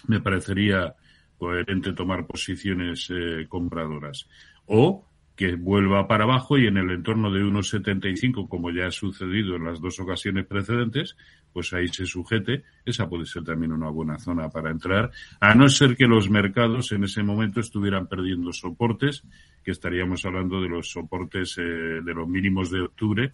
me 0.09 0.21
parecería 0.21 0.95
coherente 1.39 1.93
tomar 1.93 2.27
posiciones 2.27 3.09
compradoras. 3.49 4.27
O 4.67 5.07
que 5.41 5.57
vuelva 5.57 6.07
para 6.07 6.25
abajo 6.25 6.59
y 6.59 6.67
en 6.67 6.77
el 6.77 6.91
entorno 6.91 7.33
de 7.33 7.41
1,75, 7.41 8.47
como 8.47 8.71
ya 8.71 8.89
ha 8.89 8.91
sucedido 8.91 9.57
en 9.57 9.65
las 9.65 9.81
dos 9.81 9.99
ocasiones 9.99 10.45
precedentes, 10.45 11.17
pues 11.55 11.73
ahí 11.73 11.89
se 11.89 12.05
sujete. 12.05 12.63
Esa 12.85 13.09
puede 13.09 13.25
ser 13.25 13.45
también 13.45 13.73
una 13.73 13.89
buena 13.89 14.19
zona 14.19 14.51
para 14.51 14.71
entrar, 14.71 15.11
a 15.41 15.55
no 15.55 15.71
ser 15.71 15.97
que 15.97 16.05
los 16.05 16.29
mercados 16.29 16.93
en 16.93 17.05
ese 17.05 17.23
momento 17.23 17.61
estuvieran 17.61 18.07
perdiendo 18.07 18.53
soportes, 18.53 19.23
que 19.65 19.71
estaríamos 19.71 20.27
hablando 20.27 20.61
de 20.61 20.69
los 20.69 20.91
soportes 20.91 21.57
eh, 21.57 21.63
de 21.63 22.15
los 22.15 22.29
mínimos 22.29 22.71
de 22.71 22.83
octubre, 22.83 23.33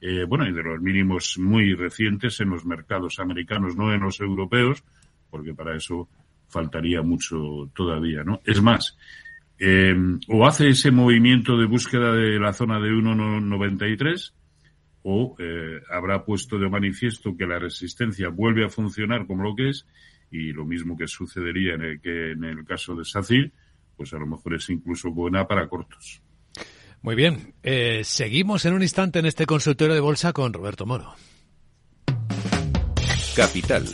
eh, 0.00 0.26
bueno, 0.28 0.46
y 0.46 0.52
de 0.52 0.62
los 0.62 0.80
mínimos 0.80 1.36
muy 1.36 1.74
recientes 1.74 2.38
en 2.38 2.50
los 2.50 2.64
mercados 2.64 3.18
americanos, 3.18 3.74
no 3.74 3.92
en 3.92 4.02
los 4.02 4.20
europeos, 4.20 4.84
porque 5.28 5.52
para 5.52 5.76
eso 5.76 6.08
faltaría 6.46 7.02
mucho 7.02 7.68
todavía, 7.74 8.22
¿no? 8.22 8.40
Es 8.44 8.62
más, 8.62 8.96
eh, 9.60 9.94
o 10.28 10.46
hace 10.46 10.70
ese 10.70 10.90
movimiento 10.90 11.58
de 11.58 11.66
búsqueda 11.66 12.12
de 12.12 12.38
la 12.40 12.54
zona 12.54 12.80
de 12.80 12.88
1,93 12.88 14.32
o 15.02 15.36
eh, 15.38 15.80
habrá 15.90 16.24
puesto 16.24 16.58
de 16.58 16.68
manifiesto 16.68 17.36
que 17.36 17.46
la 17.46 17.58
resistencia 17.58 18.28
vuelve 18.30 18.64
a 18.64 18.70
funcionar 18.70 19.26
como 19.26 19.42
lo 19.42 19.54
que 19.54 19.68
es 19.68 19.86
y 20.30 20.52
lo 20.52 20.64
mismo 20.64 20.96
que 20.96 21.06
sucedería 21.06 21.74
en 21.74 21.82
el, 21.82 22.00
que 22.00 22.32
en 22.32 22.44
el 22.44 22.64
caso 22.64 22.94
de 22.94 23.04
SACIR, 23.04 23.52
pues 23.96 24.14
a 24.14 24.18
lo 24.18 24.26
mejor 24.26 24.54
es 24.54 24.70
incluso 24.70 25.10
buena 25.10 25.46
para 25.46 25.68
cortos. 25.68 26.22
Muy 27.02 27.14
bien, 27.14 27.54
eh, 27.62 28.02
seguimos 28.04 28.64
en 28.64 28.74
un 28.74 28.82
instante 28.82 29.18
en 29.18 29.26
este 29.26 29.44
consultorio 29.44 29.94
de 29.94 30.00
bolsa 30.00 30.32
con 30.32 30.52
Roberto 30.52 30.86
Moro. 30.86 31.14
Capital, 33.36 33.84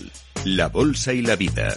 la 0.45 0.69
bolsa 0.69 1.13
y 1.13 1.23
la 1.23 1.37
vida. 1.37 1.77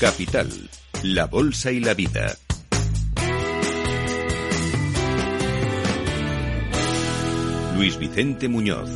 Capital, 0.00 0.48
la 1.02 1.26
Bolsa 1.26 1.72
y 1.72 1.80
la 1.80 1.92
Vida. 1.92 2.28
Luis 7.74 7.98
Vicente 7.98 8.48
Muñoz. 8.48 8.88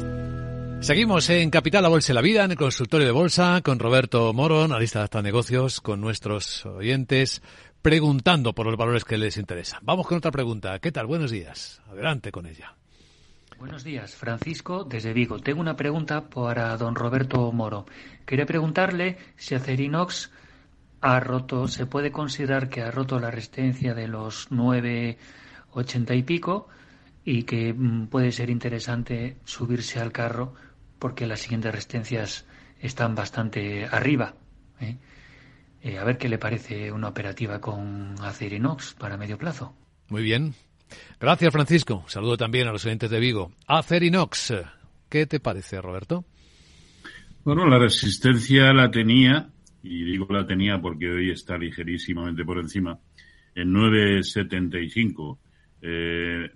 Seguimos 0.80 1.28
en 1.30 1.50
Capital, 1.50 1.82
la 1.82 1.88
Bolsa 1.88 2.12
y 2.12 2.14
la 2.14 2.21
Vida, 2.21 2.44
en 2.44 2.52
el 2.52 2.56
consultorio 2.56 3.04
de 3.04 3.12
Bolsa, 3.12 3.62
con 3.64 3.80
Roberto 3.80 4.32
Moro, 4.32 4.62
analista 4.62 5.00
de 5.00 5.04
hasta 5.06 5.23
negocios, 5.23 5.80
con 5.80 6.00
nuestros 6.00 6.64
oyentes, 6.66 7.42
preguntando 7.82 8.52
por 8.52 8.66
los 8.66 8.76
valores 8.76 9.04
que 9.04 9.18
les 9.18 9.37
interesan. 9.38 9.80
Vamos 9.82 10.06
con 10.06 10.18
otra 10.18 10.30
pregunta. 10.30 10.78
¿Qué 10.78 10.92
tal? 10.92 11.06
Buenos 11.09 11.32
días. 11.32 11.82
Adelante 11.90 12.30
con 12.30 12.47
ella. 12.47 12.76
Buenos 13.59 13.82
días, 13.82 14.14
Francisco, 14.14 14.85
desde 14.85 15.12
Vigo. 15.12 15.40
Tengo 15.40 15.61
una 15.61 15.75
pregunta 15.75 16.28
para 16.28 16.76
don 16.76 16.94
Roberto 16.94 17.50
Moro. 17.50 17.87
Quería 18.25 18.47
preguntarle 18.47 19.18
si 19.37 19.56
Acerinox 19.56 20.30
ha 21.02 21.21
roto, 21.21 21.68
se 21.68 21.87
puede 21.87 22.12
considerar 22.12 22.68
que 22.68 22.80
ha 22.80 22.90
roto 22.90 23.18
la 23.18 23.30
resistencia 23.30 23.92
de 23.92 24.09
los 24.09 24.50
9,80 24.50 26.17
y 26.17 26.23
pico 26.23 26.69
y 27.25 27.43
que 27.43 27.75
mm, 27.75 28.06
puede 28.06 28.32
ser 28.32 28.50
interesante 28.50 29.36
subirse 29.45 30.00
al 30.00 30.12
carro 30.12 30.54
porque 30.99 31.26
las 31.26 31.41
siguientes 31.41 31.73
resistencias 31.73 32.47
están 32.80 33.17
bastante 33.17 33.84
arriba. 33.86 34.34
¿eh? 34.80 34.97
Eh, 35.82 35.99
a 35.99 36.04
ver 36.04 36.17
qué 36.19 36.28
le 36.28 36.38
parece 36.38 36.93
una 36.93 37.08
operativa 37.08 37.60
con 37.60 38.15
Acerinox 38.21 38.95
para 38.95 39.17
medio 39.17 39.36
plazo. 39.36 39.75
Muy 40.08 40.23
bien. 40.23 40.54
Gracias, 41.19 41.52
Francisco. 41.52 42.04
Saludo 42.06 42.36
también 42.36 42.69
a 42.69 42.73
los 42.73 42.84
oyentes 42.84 43.10
de 43.10 43.19
Vigo. 43.19 43.50
Acerinox, 43.67 44.54
¿qué 45.08 45.26
te 45.26 45.41
parece, 45.41 45.80
Roberto? 45.80 46.25
Bueno, 47.45 47.67
la 47.67 47.78
resistencia 47.78 48.73
la 48.73 48.88
tenía, 48.88 49.49
y 49.82 50.04
digo 50.04 50.26
la 50.30 50.47
tenía 50.47 50.80
porque 50.80 51.10
hoy 51.10 51.30
está 51.30 51.58
ligerísimamente 51.58 52.45
por 52.45 52.58
encima, 52.58 52.99
en 53.54 53.73
9.75. 53.73 55.38
Eh, 55.82 56.50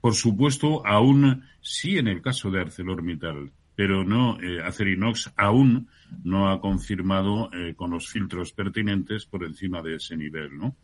por 0.00 0.14
supuesto, 0.14 0.86
aún 0.86 1.44
sí 1.60 1.98
en 1.98 2.08
el 2.08 2.20
caso 2.20 2.50
de 2.50 2.60
ArcelorMittal, 2.60 3.50
pero 3.74 4.04
no, 4.04 4.40
eh, 4.40 4.62
Acerinox 4.62 5.32
aún 5.36 5.88
no 6.22 6.50
ha 6.50 6.60
confirmado 6.60 7.50
eh, 7.52 7.74
con 7.74 7.90
los 7.90 8.08
filtros 8.08 8.52
pertinentes 8.52 9.26
por 9.26 9.44
encima 9.44 9.82
de 9.82 9.96
ese 9.96 10.16
nivel, 10.16 10.56
¿no? 10.56 10.76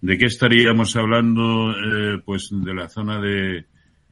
¿De 0.00 0.16
qué 0.16 0.26
estaríamos 0.26 0.96
hablando? 0.96 1.72
Eh, 1.72 2.22
pues 2.24 2.50
de 2.52 2.74
la 2.74 2.88
zona 2.88 3.20
de 3.20 3.66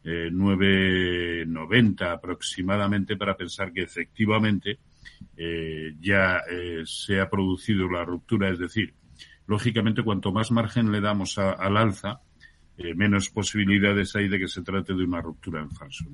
eh, 0.05 0.31
9.90 0.33 2.13
aproximadamente 2.13 3.17
para 3.17 3.37
pensar 3.37 3.73
que 3.73 3.83
efectivamente 3.83 4.79
eh, 5.37 5.95
ya 6.01 6.41
eh, 6.51 6.83
se 6.85 7.21
ha 7.21 7.29
producido 7.29 7.89
la 7.91 8.05
ruptura, 8.05 8.51
es 8.51 8.59
decir, 8.59 8.95
lógicamente 9.47 10.03
cuanto 10.03 10.33
más 10.33 10.51
margen 10.51 10.91
le 10.91 11.01
damos 11.01 11.39
al 11.39 11.77
alza, 11.77 12.21
eh, 12.79 12.95
menos 12.95 13.31
posibilidades 13.31 14.17
hay 14.17 14.29
de 14.29 14.39
que 14.39 14.49
se 14.49 14.63
trate 14.63 14.95
de 14.95 15.05
una 15.05 15.21
ruptura 15.21 15.61
en 15.61 15.71
falso. 15.71 16.05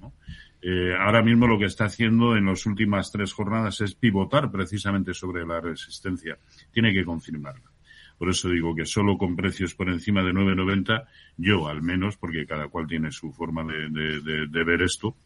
ahora 0.98 1.22
mismo 1.22 1.46
lo 1.46 1.58
que 1.58 1.66
está 1.66 1.86
haciendo 1.86 2.36
en 2.36 2.46
las 2.46 2.66
últimas 2.66 3.10
tres 3.10 3.32
jornadas 3.32 3.80
es 3.80 3.94
pivotar 3.94 4.50
precisamente 4.50 5.14
sobre 5.14 5.44
la 5.44 5.60
resistencia. 5.60 6.38
Tiene 6.72 6.92
que 6.92 7.04
confirmarla. 7.04 7.70
Por 8.18 8.28
eso 8.28 8.48
digo 8.48 8.74
que 8.74 8.86
solo 8.86 9.18
con 9.18 9.34
precios 9.34 9.74
por 9.74 9.88
encima 9.88 10.22
de 10.22 10.32
9,90, 10.32 11.08
yo 11.36 11.66
al 11.66 11.82
menos, 11.82 12.16
porque 12.16 12.46
cada 12.46 12.68
cual 12.68 12.86
tiene 12.86 13.10
su 13.10 13.32
forma 13.32 13.64
de 13.64 14.64
ver 14.64 14.82
esto, 14.82 15.16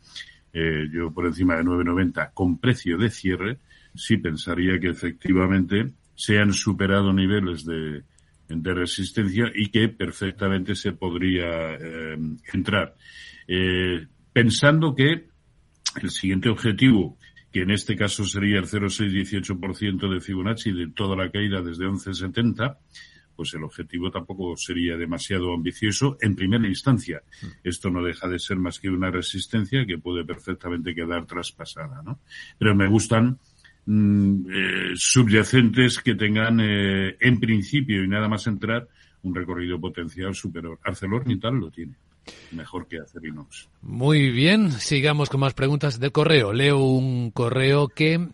eh, 0.59 0.88
yo 0.90 1.12
por 1.12 1.27
encima 1.27 1.55
de 1.57 1.64
9,90 1.64 2.31
con 2.33 2.57
precio 2.59 2.97
de 2.97 3.11
cierre, 3.11 3.59
sí 3.95 4.16
pensaría 4.16 4.81
que 4.81 4.88
efectivamente 4.88 5.92
se 6.14 6.38
han 6.38 6.55
superado 6.55 7.12
niveles 7.12 7.66
de, 7.66 8.03
resistencia 8.49 9.53
y 9.55 9.69
que 9.69 9.90
perfectamente 9.90 10.75
se 10.75 10.92
podría 10.92 11.75
eh, 11.75 12.16
entrar. 12.55 12.95
Eh, 13.47 14.07
pensando 14.33 14.95
que 14.95 15.27
el 16.01 16.11
siguiente 16.11 16.49
objetivo, 16.49 17.19
que 17.53 17.61
en 17.61 17.71
este 17.71 17.95
caso 17.95 18.25
sería 18.25 18.59
el 18.59 18.64
0,618% 18.64 20.11
de 20.11 20.21
Fibonacci 20.21 20.73
de 20.73 20.88
toda 20.88 21.16
la 21.16 21.31
caída 21.31 21.61
desde 21.61 21.85
11,70, 21.85 22.79
pues 23.37 23.53
el 23.55 23.64
objetivo 23.64 24.11
tampoco 24.11 24.57
sería 24.57 24.96
demasiado 24.96 25.53
ambicioso 25.53 26.16
en 26.20 26.35
primera 26.35 26.66
instancia. 26.66 27.22
Esto 27.62 27.90
no 27.90 28.03
deja 28.03 28.27
de 28.27 28.38
ser 28.38 28.57
más 28.57 28.81
que 28.81 28.88
una 28.88 29.11
resistencia 29.11 29.85
que 29.87 29.99
puede 29.99 30.25
perfectamente 30.25 30.94
quedar 30.94 31.27
traspasada, 31.27 32.03
¿no? 32.03 32.20
Pero 32.59 32.75
me 32.75 32.88
gustan 32.88 33.38
Mm, 33.87 34.46
eh, 34.51 34.92
subyacentes 34.96 36.01
que 36.01 36.16
tengan, 36.16 36.59
eh, 36.61 37.16
en 37.20 37.38
principio 37.38 38.03
y 38.03 38.09
nada 38.09 38.29
más 38.29 38.46
entrar, 38.49 38.88
un 39.22 39.35
recorrido 39.35 39.81
potencial 39.81 40.35
superior. 40.35 40.79
ArcelorMittal 40.83 41.55
lo 41.55 41.70
tiene. 41.70 41.94
Mejor 42.51 42.88
que 42.88 42.99
Acerinox. 42.99 43.68
Muy 43.83 44.31
bien, 44.31 44.72
sigamos 44.72 45.31
con 45.31 45.40
más 45.40 45.55
preguntas 45.55 46.01
de 46.01 46.11
correo. 46.11 46.53
Leo 46.53 46.79
un 46.79 47.31
correo 47.31 47.87
que 47.87 48.29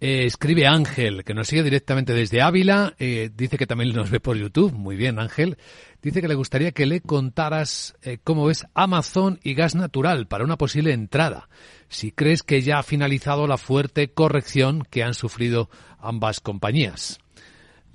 eh, 0.00 0.24
escribe 0.24 0.66
Ángel, 0.66 1.24
que 1.24 1.34
nos 1.34 1.48
sigue 1.48 1.62
directamente 1.62 2.14
desde 2.14 2.42
Ávila. 2.42 2.94
Eh, 2.98 3.30
dice 3.34 3.58
que 3.58 3.66
también 3.66 3.94
nos 3.94 4.10
ve 4.10 4.20
por 4.20 4.36
YouTube. 4.36 4.72
Muy 4.72 4.96
bien, 4.96 5.18
Ángel. 5.18 5.56
Dice 6.02 6.20
que 6.20 6.28
le 6.28 6.34
gustaría 6.34 6.72
que 6.72 6.86
le 6.86 7.00
contaras 7.00 7.96
eh, 8.02 8.18
cómo 8.22 8.46
ves 8.46 8.66
Amazon 8.74 9.40
y 9.42 9.54
gas 9.54 9.74
natural 9.74 10.26
para 10.28 10.44
una 10.44 10.56
posible 10.56 10.92
entrada 10.92 11.48
si 11.88 12.12
crees 12.12 12.42
que 12.42 12.60
ya 12.60 12.78
ha 12.78 12.82
finalizado 12.82 13.46
la 13.46 13.56
fuerte 13.56 14.12
corrección 14.12 14.84
que 14.90 15.02
han 15.02 15.14
sufrido 15.14 15.68
ambas 15.98 16.40
compañías. 16.40 17.18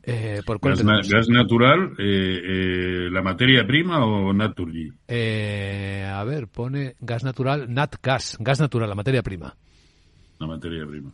Eh, 0.06 0.42
¿por 0.46 0.60
gas, 0.60 0.84
na 0.84 0.98
gas, 0.98 1.30
natural, 1.30 1.94
eh, 1.98 2.42
eh, 2.44 3.10
la 3.10 3.22
materia 3.22 3.66
prima 3.66 4.04
o 4.04 4.34
Naturgy? 4.34 4.92
Eh, 5.08 6.06
a 6.06 6.22
ver, 6.26 6.50
pone 6.50 6.96
gas 7.00 7.24
natural, 7.24 7.74
nat 7.74 7.96
gas, 8.04 8.36
gas 8.42 8.60
natural, 8.60 8.90
la 8.90 8.96
materia 8.96 9.24
prima. 9.24 9.56
La 10.40 10.48
materia 10.48 10.86
prima. 10.86 11.10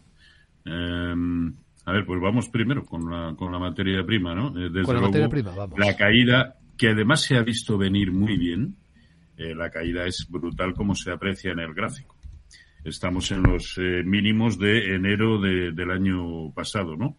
Em, 0.65 1.53
a 1.85 1.91
ver, 1.91 2.05
pues 2.05 2.21
vamos 2.21 2.49
primero 2.49 2.85
con 2.85 3.09
la, 3.09 3.35
con 3.35 3.51
la 3.51 3.59
materia 3.59 4.05
prima, 4.05 4.35
¿no? 4.35 4.49
Eh, 4.49 4.69
desde 4.69 4.83
con 4.83 4.95
la 4.95 5.01
luego, 5.01 5.07
materia 5.07 5.29
prima, 5.29 5.51
vamos. 5.55 5.79
La 5.79 5.95
caída, 5.95 6.55
que 6.77 6.89
además 6.89 7.21
se 7.21 7.37
ha 7.37 7.43
visto 7.43 7.77
venir 7.77 8.11
muy 8.11 8.37
bien, 8.37 8.75
la 9.37 9.69
caída 9.69 10.05
es 10.05 10.27
brutal 10.29 10.73
como 10.73 10.95
se 10.95 11.11
aprecia 11.11 11.53
en 11.53 11.59
el 11.59 11.73
gráfico 11.73 12.19
estamos 12.83 13.31
en 13.31 13.43
los 13.43 13.77
eh, 13.77 14.03
mínimos 14.05 14.57
de 14.57 14.95
enero 14.95 15.39
de, 15.39 15.71
del 15.71 15.91
año 15.91 16.51
pasado, 16.53 16.95
¿no? 16.95 17.17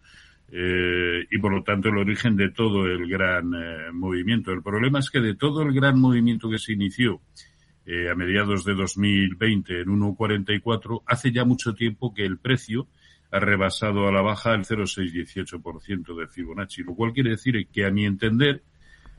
Eh, 0.51 1.25
y 1.31 1.37
por 1.37 1.53
lo 1.53 1.63
tanto 1.63 1.89
el 1.89 1.97
origen 1.97 2.35
de 2.35 2.49
todo 2.49 2.85
el 2.85 3.07
gran 3.07 3.53
eh, 3.53 3.91
movimiento. 3.93 4.51
El 4.51 4.61
problema 4.61 4.99
es 4.99 5.09
que 5.09 5.21
de 5.21 5.35
todo 5.35 5.61
el 5.61 5.73
gran 5.73 5.97
movimiento 5.99 6.49
que 6.49 6.59
se 6.59 6.73
inició 6.73 7.21
eh, 7.85 8.09
a 8.09 8.15
mediados 8.15 8.65
de 8.65 8.73
2020 8.73 9.81
en 9.81 9.87
1,44, 9.87 11.03
hace 11.05 11.31
ya 11.31 11.45
mucho 11.45 11.73
tiempo 11.73 12.13
que 12.13 12.25
el 12.25 12.37
precio 12.37 12.87
ha 13.31 13.39
rebasado 13.39 14.07
a 14.07 14.11
la 14.11 14.21
baja 14.21 14.53
el 14.53 14.65
0,618% 14.65 16.15
de 16.19 16.27
Fibonacci, 16.27 16.83
lo 16.83 16.95
cual 16.95 17.13
quiere 17.13 17.31
decir 17.31 17.67
que 17.71 17.85
a 17.85 17.91
mi 17.91 18.05
entender 18.05 18.63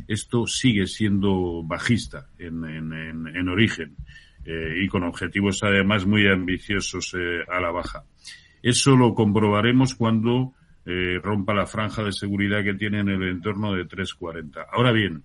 esto 0.07 0.47
sigue 0.47 0.87
siendo 0.87 1.63
bajista 1.63 2.27
en, 2.39 2.65
en, 2.65 2.93
en, 2.93 3.27
en 3.29 3.49
origen 3.49 3.97
eh, 4.45 4.83
y 4.83 4.89
con 4.89 5.05
objetivos 5.05 5.63
además 5.63 6.05
muy 6.05 6.27
ambiciosos 6.27 7.15
eh, 7.17 7.45
a 7.49 7.61
la 7.61 7.71
baja. 7.71 8.05
Eso 8.63 8.97
lo 8.97 9.15
comprobaremos 9.15 9.95
cuando 9.95 10.53
eh, 10.85 11.21
rompa 11.23 11.55
la 11.55 11.67
franja 11.67 12.03
de 12.03 12.13
seguridad 12.13 12.65
que 12.65 12.75
tiene 12.75 13.01
en 13.01 13.09
el 13.09 13.23
entorno 13.29 13.73
de 13.73 13.85
340. 13.85 14.67
Ahora 14.73 14.93
bien, 14.93 15.25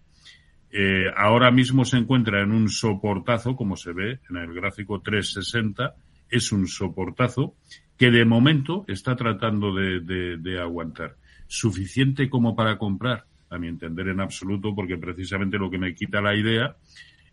ahora 1.16 1.50
mismo 1.50 1.86
se 1.86 1.98
encuentra 1.98 2.44
en 2.44 2.52
un 2.52 2.70
soportazo, 2.70 3.56
como 3.56 3.76
se 3.76 3.94
ve 3.94 4.20
en 4.30 4.38
el 4.38 4.54
gráfico 4.54 5.02
360, 5.02 5.96
es 6.30 6.52
un 6.52 6.68
soportazo 6.68 7.56
que 7.98 8.12
de 8.12 8.26
momento 8.26 8.86
está 8.88 9.16
tratando 9.16 9.74
de, 9.74 10.38
de, 10.38 10.60
aguantar. 10.60 11.16
Suficiente 11.48 12.30
como 12.30 12.56
para 12.56 12.78
comprar, 12.78 13.26
a 13.50 13.58
mi 13.58 13.68
entender 13.68 14.10
en 14.10 14.20
absoluto, 14.20 14.76
porque 14.76 14.98
precisamente 14.98 15.58
lo 15.58 15.72
que 15.72 15.78
me 15.78 15.96
quita 15.96 16.22
la 16.22 16.36
idea 16.36 16.76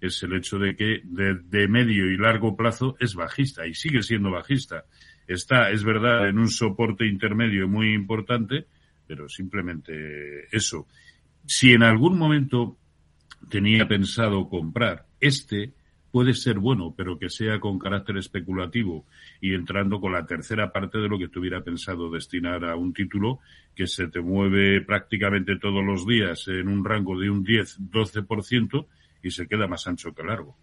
es 0.00 0.22
el 0.22 0.34
hecho 0.34 0.58
de 0.58 0.76
que 0.76 1.02
de, 1.04 1.68
medio 1.68 2.10
y 2.10 2.16
largo 2.16 2.56
plazo 2.56 2.96
es 3.00 3.14
bajista 3.14 3.66
y 3.66 3.74
sigue 3.74 4.02
siendo 4.02 4.30
bajista. 4.30 4.84
Está, 5.26 5.70
es 5.70 5.82
verdad, 5.84 6.28
en 6.28 6.38
un 6.38 6.48
soporte 6.48 7.06
intermedio 7.06 7.68
muy 7.68 7.92
importante, 7.92 8.66
pero 9.06 9.28
simplemente 9.28 10.54
eso. 10.54 10.86
Si 11.46 11.72
en 11.72 11.82
algún 11.82 12.18
momento 12.18 12.78
tenía 13.48 13.86
pensado 13.86 14.48
comprar. 14.48 15.06
Este 15.20 15.74
puede 16.14 16.32
ser 16.32 16.60
bueno, 16.60 16.94
pero 16.96 17.18
que 17.18 17.28
sea 17.28 17.58
con 17.58 17.76
carácter 17.76 18.18
especulativo 18.18 19.04
y 19.40 19.52
entrando 19.52 20.00
con 20.00 20.12
la 20.12 20.24
tercera 20.24 20.70
parte 20.70 20.98
de 20.98 21.08
lo 21.08 21.18
que 21.18 21.26
tuviera 21.26 21.64
pensado 21.64 22.08
destinar 22.08 22.64
a 22.64 22.76
un 22.76 22.92
título 22.92 23.40
que 23.74 23.88
se 23.88 24.06
te 24.06 24.20
mueve 24.20 24.80
prácticamente 24.82 25.58
todos 25.58 25.84
los 25.84 26.06
días 26.06 26.46
en 26.46 26.68
un 26.68 26.84
rango 26.84 27.18
de 27.18 27.30
un 27.30 27.44
10-12% 27.44 28.86
y 29.24 29.32
se 29.32 29.48
queda 29.48 29.66
más 29.66 29.88
ancho 29.88 30.14
que 30.14 30.22
largo. 30.22 30.56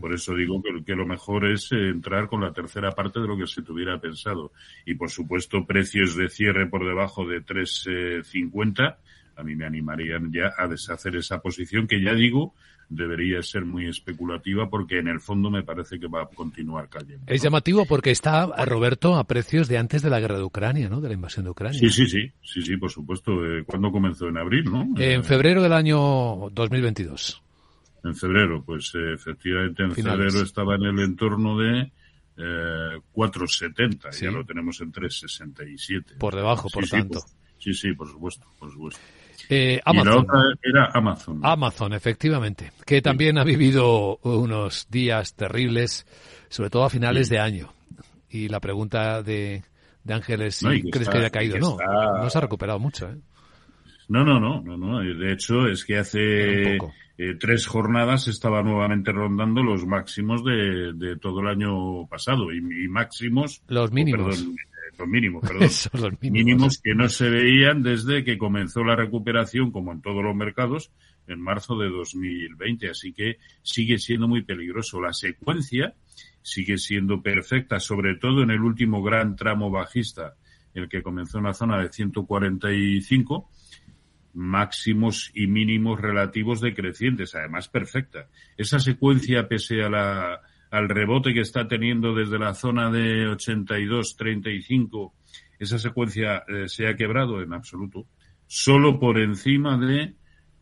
Por 0.00 0.14
eso 0.14 0.36
digo 0.36 0.62
que, 0.86 0.94
lo 0.94 1.04
mejor 1.04 1.50
es 1.50 1.72
eh, 1.72 1.88
entrar 1.88 2.28
con 2.28 2.40
la 2.40 2.52
tercera 2.52 2.92
parte 2.92 3.18
de 3.18 3.26
lo 3.26 3.36
que 3.36 3.48
se 3.48 3.62
tuviera 3.62 4.00
pensado. 4.00 4.52
Y 4.86 4.94
por 4.94 5.10
supuesto, 5.10 5.66
precios 5.66 6.14
de 6.14 6.28
cierre 6.28 6.68
por 6.68 6.86
debajo 6.86 7.26
de 7.26 7.44
3.50, 7.44 8.98
a 9.36 9.42
mí 9.42 9.56
me 9.56 9.66
animarían 9.66 10.32
ya 10.32 10.52
a 10.56 10.68
deshacer 10.68 11.16
esa 11.16 11.40
posición 11.40 11.86
que 11.86 12.02
ya 12.02 12.14
digo, 12.14 12.54
debería 12.88 13.42
ser 13.42 13.64
muy 13.64 13.86
especulativa 13.86 14.68
porque 14.68 14.98
en 14.98 15.08
el 15.08 15.20
fondo 15.20 15.50
me 15.50 15.62
parece 15.62 15.98
que 15.98 16.06
va 16.06 16.22
a 16.22 16.26
continuar 16.26 16.88
cayendo. 16.88 17.24
Es 17.26 17.42
llamativo 17.42 17.86
porque 17.86 18.10
está, 18.10 18.46
Roberto, 18.64 19.16
a 19.16 19.24
precios 19.24 19.68
de 19.68 19.78
antes 19.78 20.02
de 20.02 20.10
la 20.10 20.20
guerra 20.20 20.36
de 20.36 20.44
Ucrania, 20.44 20.88
¿no? 20.88 21.00
De 21.00 21.08
la 21.08 21.14
invasión 21.14 21.44
de 21.44 21.50
Ucrania. 21.50 21.78
Sí, 21.78 21.90
sí, 21.90 22.06
sí, 22.06 22.30
sí, 22.42 22.62
sí, 22.62 22.76
por 22.76 22.90
supuesto. 22.90 23.32
¿Cuándo 23.66 23.90
comenzó? 23.90 24.28
En 24.28 24.36
abril, 24.36 24.64
¿no? 24.64 24.88
En 24.98 25.24
febrero 25.24 25.62
del 25.62 25.72
año 25.72 26.50
2022 26.50 27.42
en 28.04 28.14
febrero. 28.14 28.62
Pues 28.64 28.92
eh, 28.94 29.14
efectivamente 29.14 29.82
en 29.82 29.94
febrero 29.94 30.42
estaba 30.42 30.74
en 30.74 30.82
el 30.82 30.98
entorno 31.00 31.58
de 31.58 31.90
eh, 32.36 33.00
4,70 33.14 34.10
ya 34.20 34.30
lo 34.30 34.44
tenemos 34.44 34.80
en 34.80 34.92
3,67. 34.92 36.18
Por 36.18 36.34
debajo, 36.34 36.68
por 36.70 36.86
tanto. 36.88 37.20
sí, 37.20 37.34
sí, 37.72 37.92
por 37.92 38.08
supuesto, 38.08 38.46
por 38.58 38.72
supuesto. 38.72 39.00
Eh, 39.48 39.80
Amazon. 39.84 40.08
Y 40.08 40.14
la 40.14 40.20
otra 40.20 40.40
era 40.62 40.90
Amazon. 40.92 41.40
Amazon, 41.42 41.92
efectivamente, 41.92 42.72
que 42.86 43.02
también 43.02 43.38
ha 43.38 43.44
vivido 43.44 44.18
unos 44.22 44.88
días 44.90 45.34
terribles, 45.34 46.06
sobre 46.48 46.70
todo 46.70 46.84
a 46.84 46.90
finales 46.90 47.28
de 47.28 47.38
año. 47.38 47.72
Y 48.30 48.48
la 48.48 48.60
pregunta 48.60 49.22
de, 49.22 49.62
de 50.04 50.14
Ángeles, 50.14 50.56
si 50.56 50.90
crees 50.90 51.08
que 51.08 51.18
haya 51.18 51.30
caído. 51.30 51.58
No, 51.58 51.76
no 51.76 52.30
se 52.30 52.38
ha 52.38 52.40
recuperado 52.40 52.78
mucho. 52.78 53.10
¿eh? 53.10 53.16
No, 54.08 54.24
no, 54.24 54.40
no, 54.40 54.60
no, 54.62 54.76
no. 54.76 55.00
De 55.00 55.32
hecho, 55.32 55.68
es 55.68 55.84
que 55.84 55.98
hace 55.98 56.76
eh, 56.76 57.34
tres 57.38 57.66
jornadas 57.66 58.28
estaba 58.28 58.62
nuevamente 58.62 59.12
rondando 59.12 59.62
los 59.62 59.86
máximos 59.86 60.44
de, 60.44 60.92
de 60.94 61.16
todo 61.18 61.40
el 61.40 61.48
año 61.48 62.06
pasado 62.08 62.52
y, 62.52 62.88
máximos. 62.88 63.62
Los 63.68 63.92
mínimos. 63.92 64.36
perdón, 64.36 64.56
los 65.02 65.10
mínimos, 65.10 65.42
perdón. 65.46 65.60
los 65.60 66.20
mínimos. 66.20 66.30
mínimos 66.30 66.80
que 66.82 66.94
no 66.94 67.08
se 67.08 67.28
veían 67.28 67.82
desde 67.82 68.24
que 68.24 68.38
comenzó 68.38 68.84
la 68.84 68.96
recuperación, 68.96 69.70
como 69.70 69.92
en 69.92 70.00
todos 70.00 70.22
los 70.22 70.34
mercados, 70.34 70.92
en 71.26 71.40
marzo 71.40 71.76
de 71.76 71.88
2020. 71.88 72.90
Así 72.90 73.12
que 73.12 73.38
sigue 73.62 73.98
siendo 73.98 74.28
muy 74.28 74.42
peligroso. 74.42 75.00
La 75.00 75.12
secuencia 75.12 75.94
sigue 76.42 76.78
siendo 76.78 77.22
perfecta, 77.22 77.80
sobre 77.80 78.16
todo 78.16 78.42
en 78.42 78.50
el 78.50 78.62
último 78.62 79.02
gran 79.02 79.36
tramo 79.36 79.70
bajista, 79.70 80.34
el 80.74 80.88
que 80.88 81.02
comenzó 81.02 81.38
en 81.38 81.44
la 81.44 81.54
zona 81.54 81.78
de 81.78 81.92
145 81.92 83.48
máximos 84.34 85.30
y 85.34 85.46
mínimos 85.46 86.00
relativos 86.00 86.60
decrecientes, 86.60 87.34
además 87.34 87.68
perfecta. 87.68 88.28
Esa 88.56 88.80
secuencia, 88.80 89.46
pese 89.46 89.82
a 89.82 89.90
la, 89.90 90.40
al 90.72 90.88
rebote 90.88 91.32
que 91.34 91.40
está 91.40 91.68
teniendo 91.68 92.14
desde 92.14 92.38
la 92.38 92.54
zona 92.54 92.90
de 92.90 93.28
82-35, 93.28 95.12
esa 95.58 95.78
secuencia 95.78 96.44
eh, 96.48 96.66
se 96.66 96.88
ha 96.88 96.96
quebrado 96.96 97.42
en 97.42 97.52
absoluto. 97.52 98.06
Solo 98.46 98.98
por 98.98 99.20
encima 99.20 99.76
de 99.76 100.14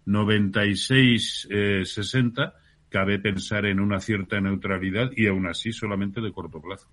96-60 0.07 1.49
eh, 1.49 2.53
cabe 2.89 3.21
pensar 3.21 3.67
en 3.67 3.79
una 3.79 4.01
cierta 4.01 4.41
neutralidad 4.41 5.13
y 5.17 5.29
aún 5.29 5.47
así 5.47 5.71
solamente 5.73 6.21
de 6.21 6.33
corto 6.33 6.61
plazo. 6.61 6.89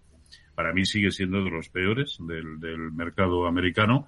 Para 0.54 0.72
mí 0.72 0.86
sigue 0.86 1.10
siendo 1.10 1.44
de 1.44 1.50
los 1.50 1.70
peores 1.70 2.20
del, 2.20 2.92
mercado 2.92 3.48
americano 3.48 4.08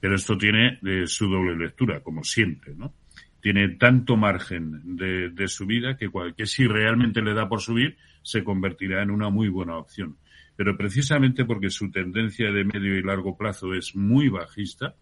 pero 0.00 0.16
esto 0.16 0.36
tiene 0.36 0.78
de 0.80 1.06
su 1.06 1.28
doble 1.28 1.54
lectura, 1.56 2.00
como 2.00 2.24
siempre, 2.24 2.74
¿no? 2.74 2.94
Tiene 3.42 3.68
tanto 3.76 4.16
margen 4.16 4.96
de, 4.96 5.46
subida 5.46 5.98
que, 5.98 6.10
que 6.34 6.46
si 6.46 6.66
realmente 6.66 7.20
le 7.20 7.34
da 7.34 7.50
por 7.50 7.60
subir, 7.60 7.98
se 8.22 8.44
convertirá 8.44 9.02
en 9.02 9.10
una 9.10 9.30
muy 9.30 9.48
buena 9.48 9.76
opción. 9.76 10.16
Pero 10.56 10.76
precisamente 10.76 11.44
porque 11.44 11.70
su 11.70 11.90
tendencia 11.90 12.50
de 12.52 12.64
medio 12.64 12.96
y 12.96 13.02
largo 13.02 13.36
plazo 13.36 13.72
es 13.74 13.96
muy 13.96 14.28
bajista, 14.28 14.94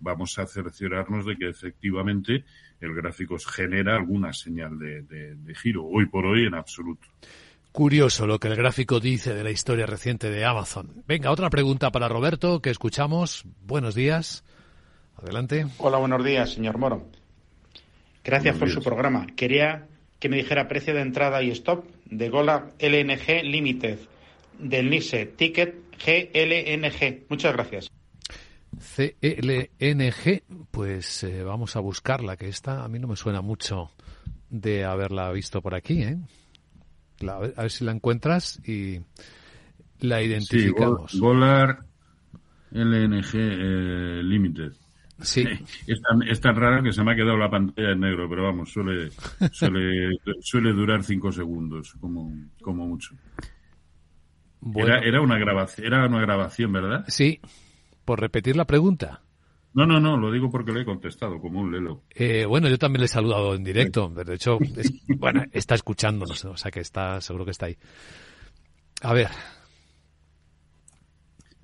vamos 0.00 0.38
a 0.38 0.46
cerciorarnos 0.46 1.26
de 1.26 1.36
que 1.36 1.48
efectivamente 1.48 2.44
el 2.80 2.94
gráfico 2.94 3.36
genera 3.38 3.96
alguna 3.96 4.32
señal 4.32 4.78
de, 4.78 5.02
de, 5.02 5.36
de, 5.36 5.54
giro, 5.54 5.84
hoy 5.84 6.06
por 6.06 6.26
hoy 6.26 6.46
en 6.46 6.54
absoluto. 6.54 7.06
Curioso 7.70 8.26
lo 8.26 8.38
que 8.38 8.48
el 8.48 8.56
gráfico 8.56 9.00
dice 9.00 9.34
de 9.34 9.44
la 9.44 9.50
historia 9.50 9.86
reciente 9.86 10.30
de 10.30 10.44
Amazon. 10.44 11.02
Venga, 11.06 11.30
otra 11.30 11.48
pregunta 11.48 11.90
para 11.90 12.08
Roberto 12.08 12.60
que 12.60 12.70
escuchamos. 12.70 13.44
Buenos 13.62 13.94
días. 13.94 14.44
Adelante. 15.16 15.66
Hola, 15.78 15.98
buenos 15.98 16.24
días, 16.24 16.52
señor 16.52 16.78
Moro. 16.78 17.06
Gracias 18.24 18.56
por 18.56 18.70
su 18.70 18.82
programa. 18.82 19.26
Quería 19.36 19.88
que 20.22 20.28
me 20.28 20.36
dijera 20.36 20.68
precio 20.68 20.94
de 20.94 21.00
entrada 21.00 21.42
y 21.42 21.50
stop 21.50 21.84
de 22.04 22.28
Gola 22.28 22.70
LNG 22.78 23.42
Limited 23.42 23.98
del 24.56 24.88
NISE 24.88 25.26
Ticket 25.26 25.74
GLNG. 25.98 27.24
Muchas 27.28 27.52
gracias. 27.54 27.90
CLNG, 28.78 30.42
pues 30.70 31.24
eh, 31.24 31.42
vamos 31.42 31.74
a 31.74 31.80
buscarla, 31.80 32.36
que 32.36 32.46
esta 32.46 32.84
a 32.84 32.88
mí 32.88 33.00
no 33.00 33.08
me 33.08 33.16
suena 33.16 33.40
mucho 33.40 33.90
de 34.48 34.84
haberla 34.84 35.32
visto 35.32 35.60
por 35.60 35.74
aquí, 35.74 36.02
¿eh? 36.04 36.16
a, 37.28 37.38
ver, 37.40 37.70
si 37.72 37.84
la 37.84 37.90
encuentras 37.90 38.60
y 38.64 39.00
la 39.98 40.22
identificamos. 40.22 41.10
Sí, 41.10 41.18
Golar 41.18 41.80
LNG 42.70 43.34
eh, 43.34 44.22
Limited. 44.22 44.81
Sí. 45.22 45.44
Es 45.86 46.40
tan, 46.40 46.56
rara 46.56 46.82
que 46.82 46.92
se 46.92 47.02
me 47.02 47.12
ha 47.12 47.16
quedado 47.16 47.36
la 47.36 47.50
pantalla 47.50 47.92
en 47.92 48.00
negro, 48.00 48.28
pero 48.28 48.44
vamos, 48.44 48.72
suele, 48.72 49.10
suele, 49.52 50.10
suele 50.40 50.72
durar 50.72 51.02
cinco 51.02 51.32
segundos, 51.32 51.94
como, 52.00 52.32
como 52.60 52.86
mucho. 52.86 53.14
Era, 54.76 55.00
era, 55.00 55.20
una 55.20 55.38
grabación, 55.38 55.86
era 55.86 56.06
una 56.06 56.20
grabación, 56.20 56.72
¿verdad? 56.72 57.04
Sí. 57.08 57.40
Por 58.04 58.20
repetir 58.20 58.56
la 58.56 58.64
pregunta. 58.64 59.22
No, 59.74 59.86
no, 59.86 59.98
no, 59.98 60.16
lo 60.16 60.30
digo 60.30 60.50
porque 60.50 60.72
le 60.72 60.82
he 60.82 60.84
contestado 60.84 61.40
como 61.40 61.60
un 61.60 61.72
lelo. 61.72 62.02
Eh, 62.10 62.44
bueno, 62.44 62.68
yo 62.68 62.78
también 62.78 63.00
le 63.00 63.06
he 63.06 63.08
saludado 63.08 63.54
en 63.54 63.64
directo. 63.64 64.08
De 64.08 64.34
hecho, 64.34 64.58
bueno, 65.18 65.44
está 65.50 65.74
escuchándonos, 65.74 66.44
o 66.44 66.56
sea 66.56 66.70
que 66.70 66.80
está, 66.80 67.20
seguro 67.20 67.44
que 67.44 67.52
está 67.52 67.66
ahí. 67.66 67.76
A 69.02 69.14
ver. 69.14 69.28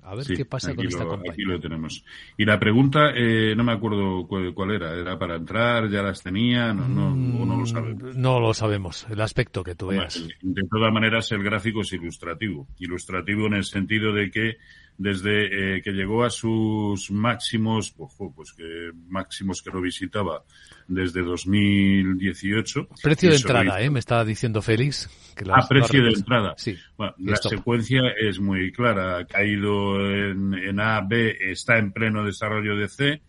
A 0.09 0.15
ver 0.15 0.25
qué 0.25 0.43
pasa 0.43 0.73
con 0.73 0.87
esta 0.87 1.05
compañía. 1.05 1.33
Aquí 1.33 1.43
lo 1.43 1.59
tenemos. 1.59 2.03
Y 2.35 2.43
la 2.43 2.59
pregunta, 2.59 3.11
eh, 3.13 3.53
no 3.55 3.63
me 3.63 3.73
acuerdo 3.73 4.27
cuál, 4.27 4.71
era. 4.71 4.95
¿Era 4.95 5.19
para 5.19 5.35
entrar? 5.35 5.87
¿Ya 5.87 6.01
las 6.01 6.23
tenía? 6.23 6.73
No, 6.73 6.87
no, 6.87 7.09
o 7.09 7.45
no 7.45 7.55
lo 7.55 7.61
mm, 7.61 7.67
sabemos. 7.67 8.15
No 8.15 8.39
lo 8.39 8.53
sabemos, 8.55 9.05
el 9.11 9.21
aspecto 9.21 9.63
que 9.63 9.75
tú 9.75 9.87
veas. 9.87 10.27
De 10.41 10.63
todas 10.67 10.91
maneras, 10.91 11.31
el 11.31 11.43
gráfico 11.43 11.81
es 11.81 11.93
ilustrativo. 11.93 12.67
Ilustrativo 12.79 13.45
en 13.45 13.53
el 13.53 13.65
sentido 13.65 14.11
de 14.11 14.31
que 14.31 14.57
desde 14.99 15.77
eh, 15.77 15.81
que 15.81 15.91
llegó 15.91 16.25
a 16.25 16.29
sus 16.29 17.09
máximos, 17.09 17.95
pues 18.35 18.51
que 18.51 18.91
máximos 19.07 19.61
que 19.61 19.71
lo 19.71 19.79
visitaba 19.81 20.43
desde 20.89 21.21
2018. 21.21 22.89
Precio 23.01 23.29
de 23.29 23.37
entrada, 23.37 23.81
¿eh? 23.81 23.89
Me 23.89 23.99
está 23.99 24.25
diciendo 24.25 24.61
Félix. 24.61 25.09
Que 25.37 25.45
ah, 25.49 25.65
precio 25.67 26.03
de 26.03 26.09
entrada. 26.09 26.53
Sí. 26.57 26.77
Bueno, 26.97 27.13
la 27.19 27.37
secuencia 27.37 28.01
es 28.19 28.41
muy 28.41 28.73
clara. 28.73 29.19
Ha 29.19 29.25
caído 29.25 30.05
en, 30.05 30.53
en 30.53 30.79
A, 30.81 30.99
B, 30.99 31.37
está 31.39 31.77
en 31.77 31.93
pleno 31.93 32.25
desarrollo 32.25 32.75
de 32.75 32.89
C, 32.89 33.21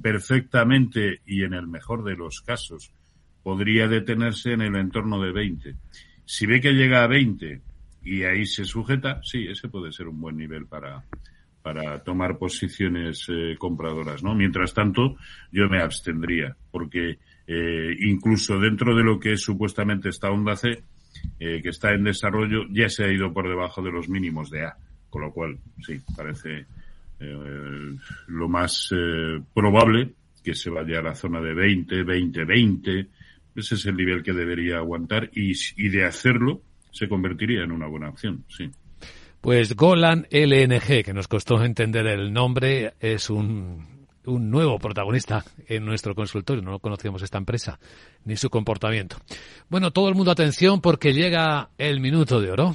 perfectamente 0.00 1.20
y 1.26 1.44
en 1.44 1.52
el 1.52 1.66
mejor 1.66 2.04
de 2.04 2.16
los 2.16 2.40
casos 2.40 2.90
podría 3.42 3.86
detenerse 3.86 4.52
en 4.52 4.62
el 4.62 4.76
entorno 4.76 5.20
de 5.20 5.32
20. 5.32 5.74
Si 6.24 6.46
ve 6.46 6.62
que 6.62 6.72
llega 6.72 7.04
a 7.04 7.06
20 7.06 7.67
y 8.08 8.24
ahí 8.24 8.46
se 8.46 8.64
sujeta, 8.64 9.20
sí, 9.22 9.46
ese 9.48 9.68
puede 9.68 9.92
ser 9.92 10.08
un 10.08 10.18
buen 10.18 10.36
nivel 10.36 10.66
para, 10.66 11.04
para 11.62 12.02
tomar 12.02 12.38
posiciones 12.38 13.26
eh, 13.28 13.54
compradoras, 13.58 14.22
¿no? 14.22 14.34
Mientras 14.34 14.72
tanto, 14.72 15.16
yo 15.52 15.68
me 15.68 15.82
abstendría, 15.82 16.56
porque 16.70 17.18
eh, 17.46 17.96
incluso 18.00 18.58
dentro 18.58 18.96
de 18.96 19.04
lo 19.04 19.20
que 19.20 19.34
es 19.34 19.42
supuestamente 19.42 20.08
esta 20.08 20.30
onda 20.30 20.56
C, 20.56 20.82
eh, 21.38 21.60
que 21.62 21.68
está 21.68 21.92
en 21.92 22.04
desarrollo, 22.04 22.62
ya 22.70 22.88
se 22.88 23.04
ha 23.04 23.12
ido 23.12 23.30
por 23.34 23.46
debajo 23.46 23.82
de 23.82 23.92
los 23.92 24.08
mínimos 24.08 24.50
de 24.50 24.64
A, 24.64 24.76
con 25.10 25.20
lo 25.22 25.32
cual, 25.32 25.58
sí, 25.86 26.00
parece 26.16 26.66
lo 28.28 28.48
más 28.48 28.90
probable 29.52 30.12
que 30.44 30.54
se 30.54 30.70
vaya 30.70 31.00
a 31.00 31.02
la 31.02 31.16
zona 31.16 31.40
de 31.40 31.52
20, 31.52 32.04
20, 32.04 32.44
20. 32.44 33.08
Ese 33.56 33.74
es 33.74 33.86
el 33.86 33.96
nivel 33.96 34.22
que 34.22 34.32
debería 34.32 34.76
aguantar 34.76 35.28
y, 35.34 35.52
y 35.76 35.88
de 35.88 36.04
hacerlo, 36.04 36.62
se 36.98 37.08
convertiría 37.08 37.62
en 37.62 37.72
una 37.72 37.86
buena 37.86 38.08
opción, 38.08 38.44
sí. 38.48 38.70
Pues 39.40 39.76
Golan 39.76 40.26
LNG, 40.30 41.04
que 41.04 41.12
nos 41.14 41.28
costó 41.28 41.62
entender 41.62 42.06
el 42.08 42.32
nombre, 42.32 42.94
es 42.98 43.30
un, 43.30 44.06
un 44.26 44.50
nuevo 44.50 44.80
protagonista 44.80 45.44
en 45.68 45.84
nuestro 45.84 46.14
consultorio. 46.16 46.62
No 46.62 46.80
conocíamos 46.80 47.22
esta 47.22 47.38
empresa 47.38 47.78
ni 48.24 48.36
su 48.36 48.50
comportamiento. 48.50 49.16
Bueno, 49.68 49.92
todo 49.92 50.08
el 50.08 50.16
mundo 50.16 50.32
atención 50.32 50.80
porque 50.80 51.12
llega 51.12 51.70
el 51.78 52.00
minuto 52.00 52.40
de 52.40 52.50
oro. 52.50 52.74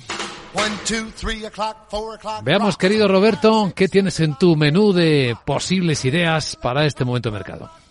Veamos, 2.44 2.78
querido 2.78 3.08
Roberto, 3.10 3.74
¿qué 3.76 3.90
tienes 3.90 4.20
en 4.22 4.38
tu 4.38 4.56
menú 4.56 4.94
de 4.94 5.36
posibles 5.46 6.06
ideas 6.06 6.56
para 6.56 6.86
este 6.86 7.04
momento 7.04 7.30
de 7.30 7.34
mercado? 7.34 7.83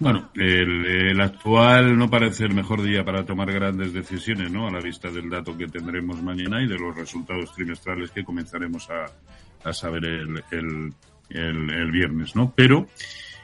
Bueno, 0.00 0.30
el, 0.34 1.20
actual 1.20 1.98
no 1.98 2.08
parece 2.08 2.46
el 2.46 2.54
mejor 2.54 2.80
día 2.80 3.04
para 3.04 3.26
tomar 3.26 3.52
grandes 3.52 3.92
decisiones, 3.92 4.50
¿no? 4.50 4.66
A 4.66 4.70
la 4.70 4.80
vista 4.80 5.10
del 5.10 5.28
dato 5.28 5.54
que 5.58 5.66
tendremos 5.66 6.22
mañana 6.22 6.62
y 6.62 6.66
de 6.66 6.78
los 6.78 6.96
resultados 6.96 7.52
trimestrales 7.52 8.10
que 8.10 8.24
comenzaremos 8.24 8.88
a, 8.88 9.72
saber 9.74 10.06
el, 10.06 10.42
el, 11.28 11.90
viernes, 11.92 12.34
¿no? 12.34 12.50
Pero 12.56 12.88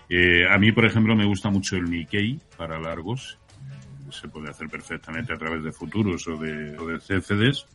eh, 0.08 0.48
a 0.48 0.56
mí, 0.56 0.72
por 0.72 0.86
ejemplo, 0.86 1.14
me 1.14 1.26
gusta 1.26 1.50
mucho 1.50 1.76
el 1.76 1.90
Nikkei 1.90 2.40
para 2.56 2.80
largos. 2.80 3.38
Se 4.10 4.26
puede 4.28 4.48
hacer 4.48 4.70
perfectamente 4.70 5.34
a 5.34 5.36
través 5.36 5.62
de 5.62 5.72
futuros 5.72 6.26
o 6.26 6.38
de, 6.38 6.78
o 6.78 6.86
de 6.86 6.98
CFDs. 6.98 7.66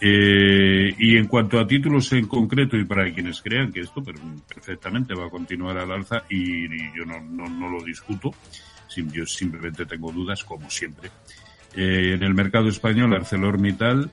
Eh, 0.00 0.94
y 0.98 1.16
en 1.16 1.26
cuanto 1.28 1.58
a 1.58 1.66
títulos 1.66 2.12
en 2.12 2.26
concreto 2.26 2.76
y 2.76 2.84
para 2.84 3.10
quienes 3.12 3.40
crean 3.40 3.72
que 3.72 3.80
esto 3.80 4.02
perfectamente 4.02 5.14
va 5.14 5.26
a 5.26 5.30
continuar 5.30 5.78
al 5.78 5.92
alza 5.92 6.24
y, 6.28 6.68
yo 6.94 7.04
no, 7.06 7.70
lo 7.70 7.82
discuto, 7.82 8.32
yo 8.94 9.26
simplemente 9.26 9.86
tengo 9.86 10.12
dudas 10.12 10.44
como 10.44 10.68
siempre. 10.68 11.10
Eh, 11.74 12.12
en 12.14 12.22
el 12.22 12.34
mercado 12.34 12.68
español, 12.68 13.14
ArcelorMittal, 13.14 14.10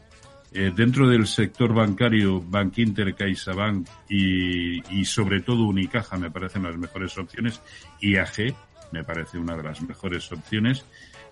eh, 0.54 0.72
dentro 0.76 1.08
del 1.08 1.28
sector 1.28 1.74
bancario, 1.74 2.42
Bankinter, 2.42 3.16
CaixaBank 3.16 3.88
y, 4.10 5.00
y 5.00 5.06
sobre 5.06 5.42
todo 5.42 5.64
Unicaja 5.64 6.18
me 6.18 6.32
parecen 6.32 6.64
las 6.64 6.78
mejores 6.78 7.18
opciones. 7.18 7.62
IAG 8.02 8.54
me 8.92 9.04
parece 9.04 9.38
una 9.38 9.56
de 9.56 9.64
las 9.64 9.82
mejores 9.82 10.32
opciones 10.32 10.86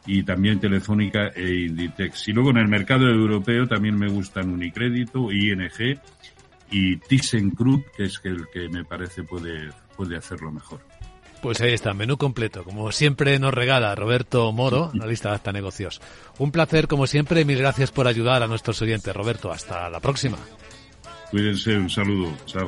y 0.06 0.24
también 0.24 0.60
Telefónica 0.60 1.28
e 1.36 1.66
Inditex. 1.66 2.28
Y 2.28 2.34
luego 2.34 2.52
en 2.52 2.58
el 2.58 2.68
mercado 2.68 3.08
europeo 3.08 3.68
también 3.68 3.98
me 3.98 4.10
gustan 4.10 4.50
Unicrédito, 4.50 5.32
ING 5.32 6.00
y 6.72 6.98
ThyssenKrupp, 6.98 7.86
que 7.96 8.06
es 8.06 8.20
el 8.24 8.48
que 8.54 8.70
me 8.70 8.86
parece 8.86 9.24
puede, 9.24 9.70
puede 9.96 10.18
hacerlo 10.18 10.52
mejor. 10.52 10.82
Pues 11.42 11.62
ahí 11.62 11.74
está, 11.74 11.94
menú 11.94 12.18
completo. 12.18 12.64
Como 12.64 12.92
siempre 12.92 13.40
nos 13.40 13.54
regala 13.54 13.96
Roberto 13.96 14.52
Moro, 14.52 14.92
la 14.94 15.06
lista 15.06 15.30
de 15.30 15.36
hasta 15.36 15.52
negocios. 15.54 16.02
Un 16.38 16.52
placer, 16.52 16.88
como 16.88 17.08
siempre, 17.08 17.46
mil 17.46 17.58
gracias 17.58 17.92
por 17.92 18.08
ayudar 18.08 18.44
a 18.44 18.48
nuestros 18.48 18.82
oyentes. 18.82 19.16
Roberto, 19.16 19.52
hasta 19.52 19.90
la 19.90 20.00
próxima. 20.00 20.38
Cuídense, 21.32 21.78
un 21.78 21.90
saludo. 21.90 22.34
Chao. 22.46 22.68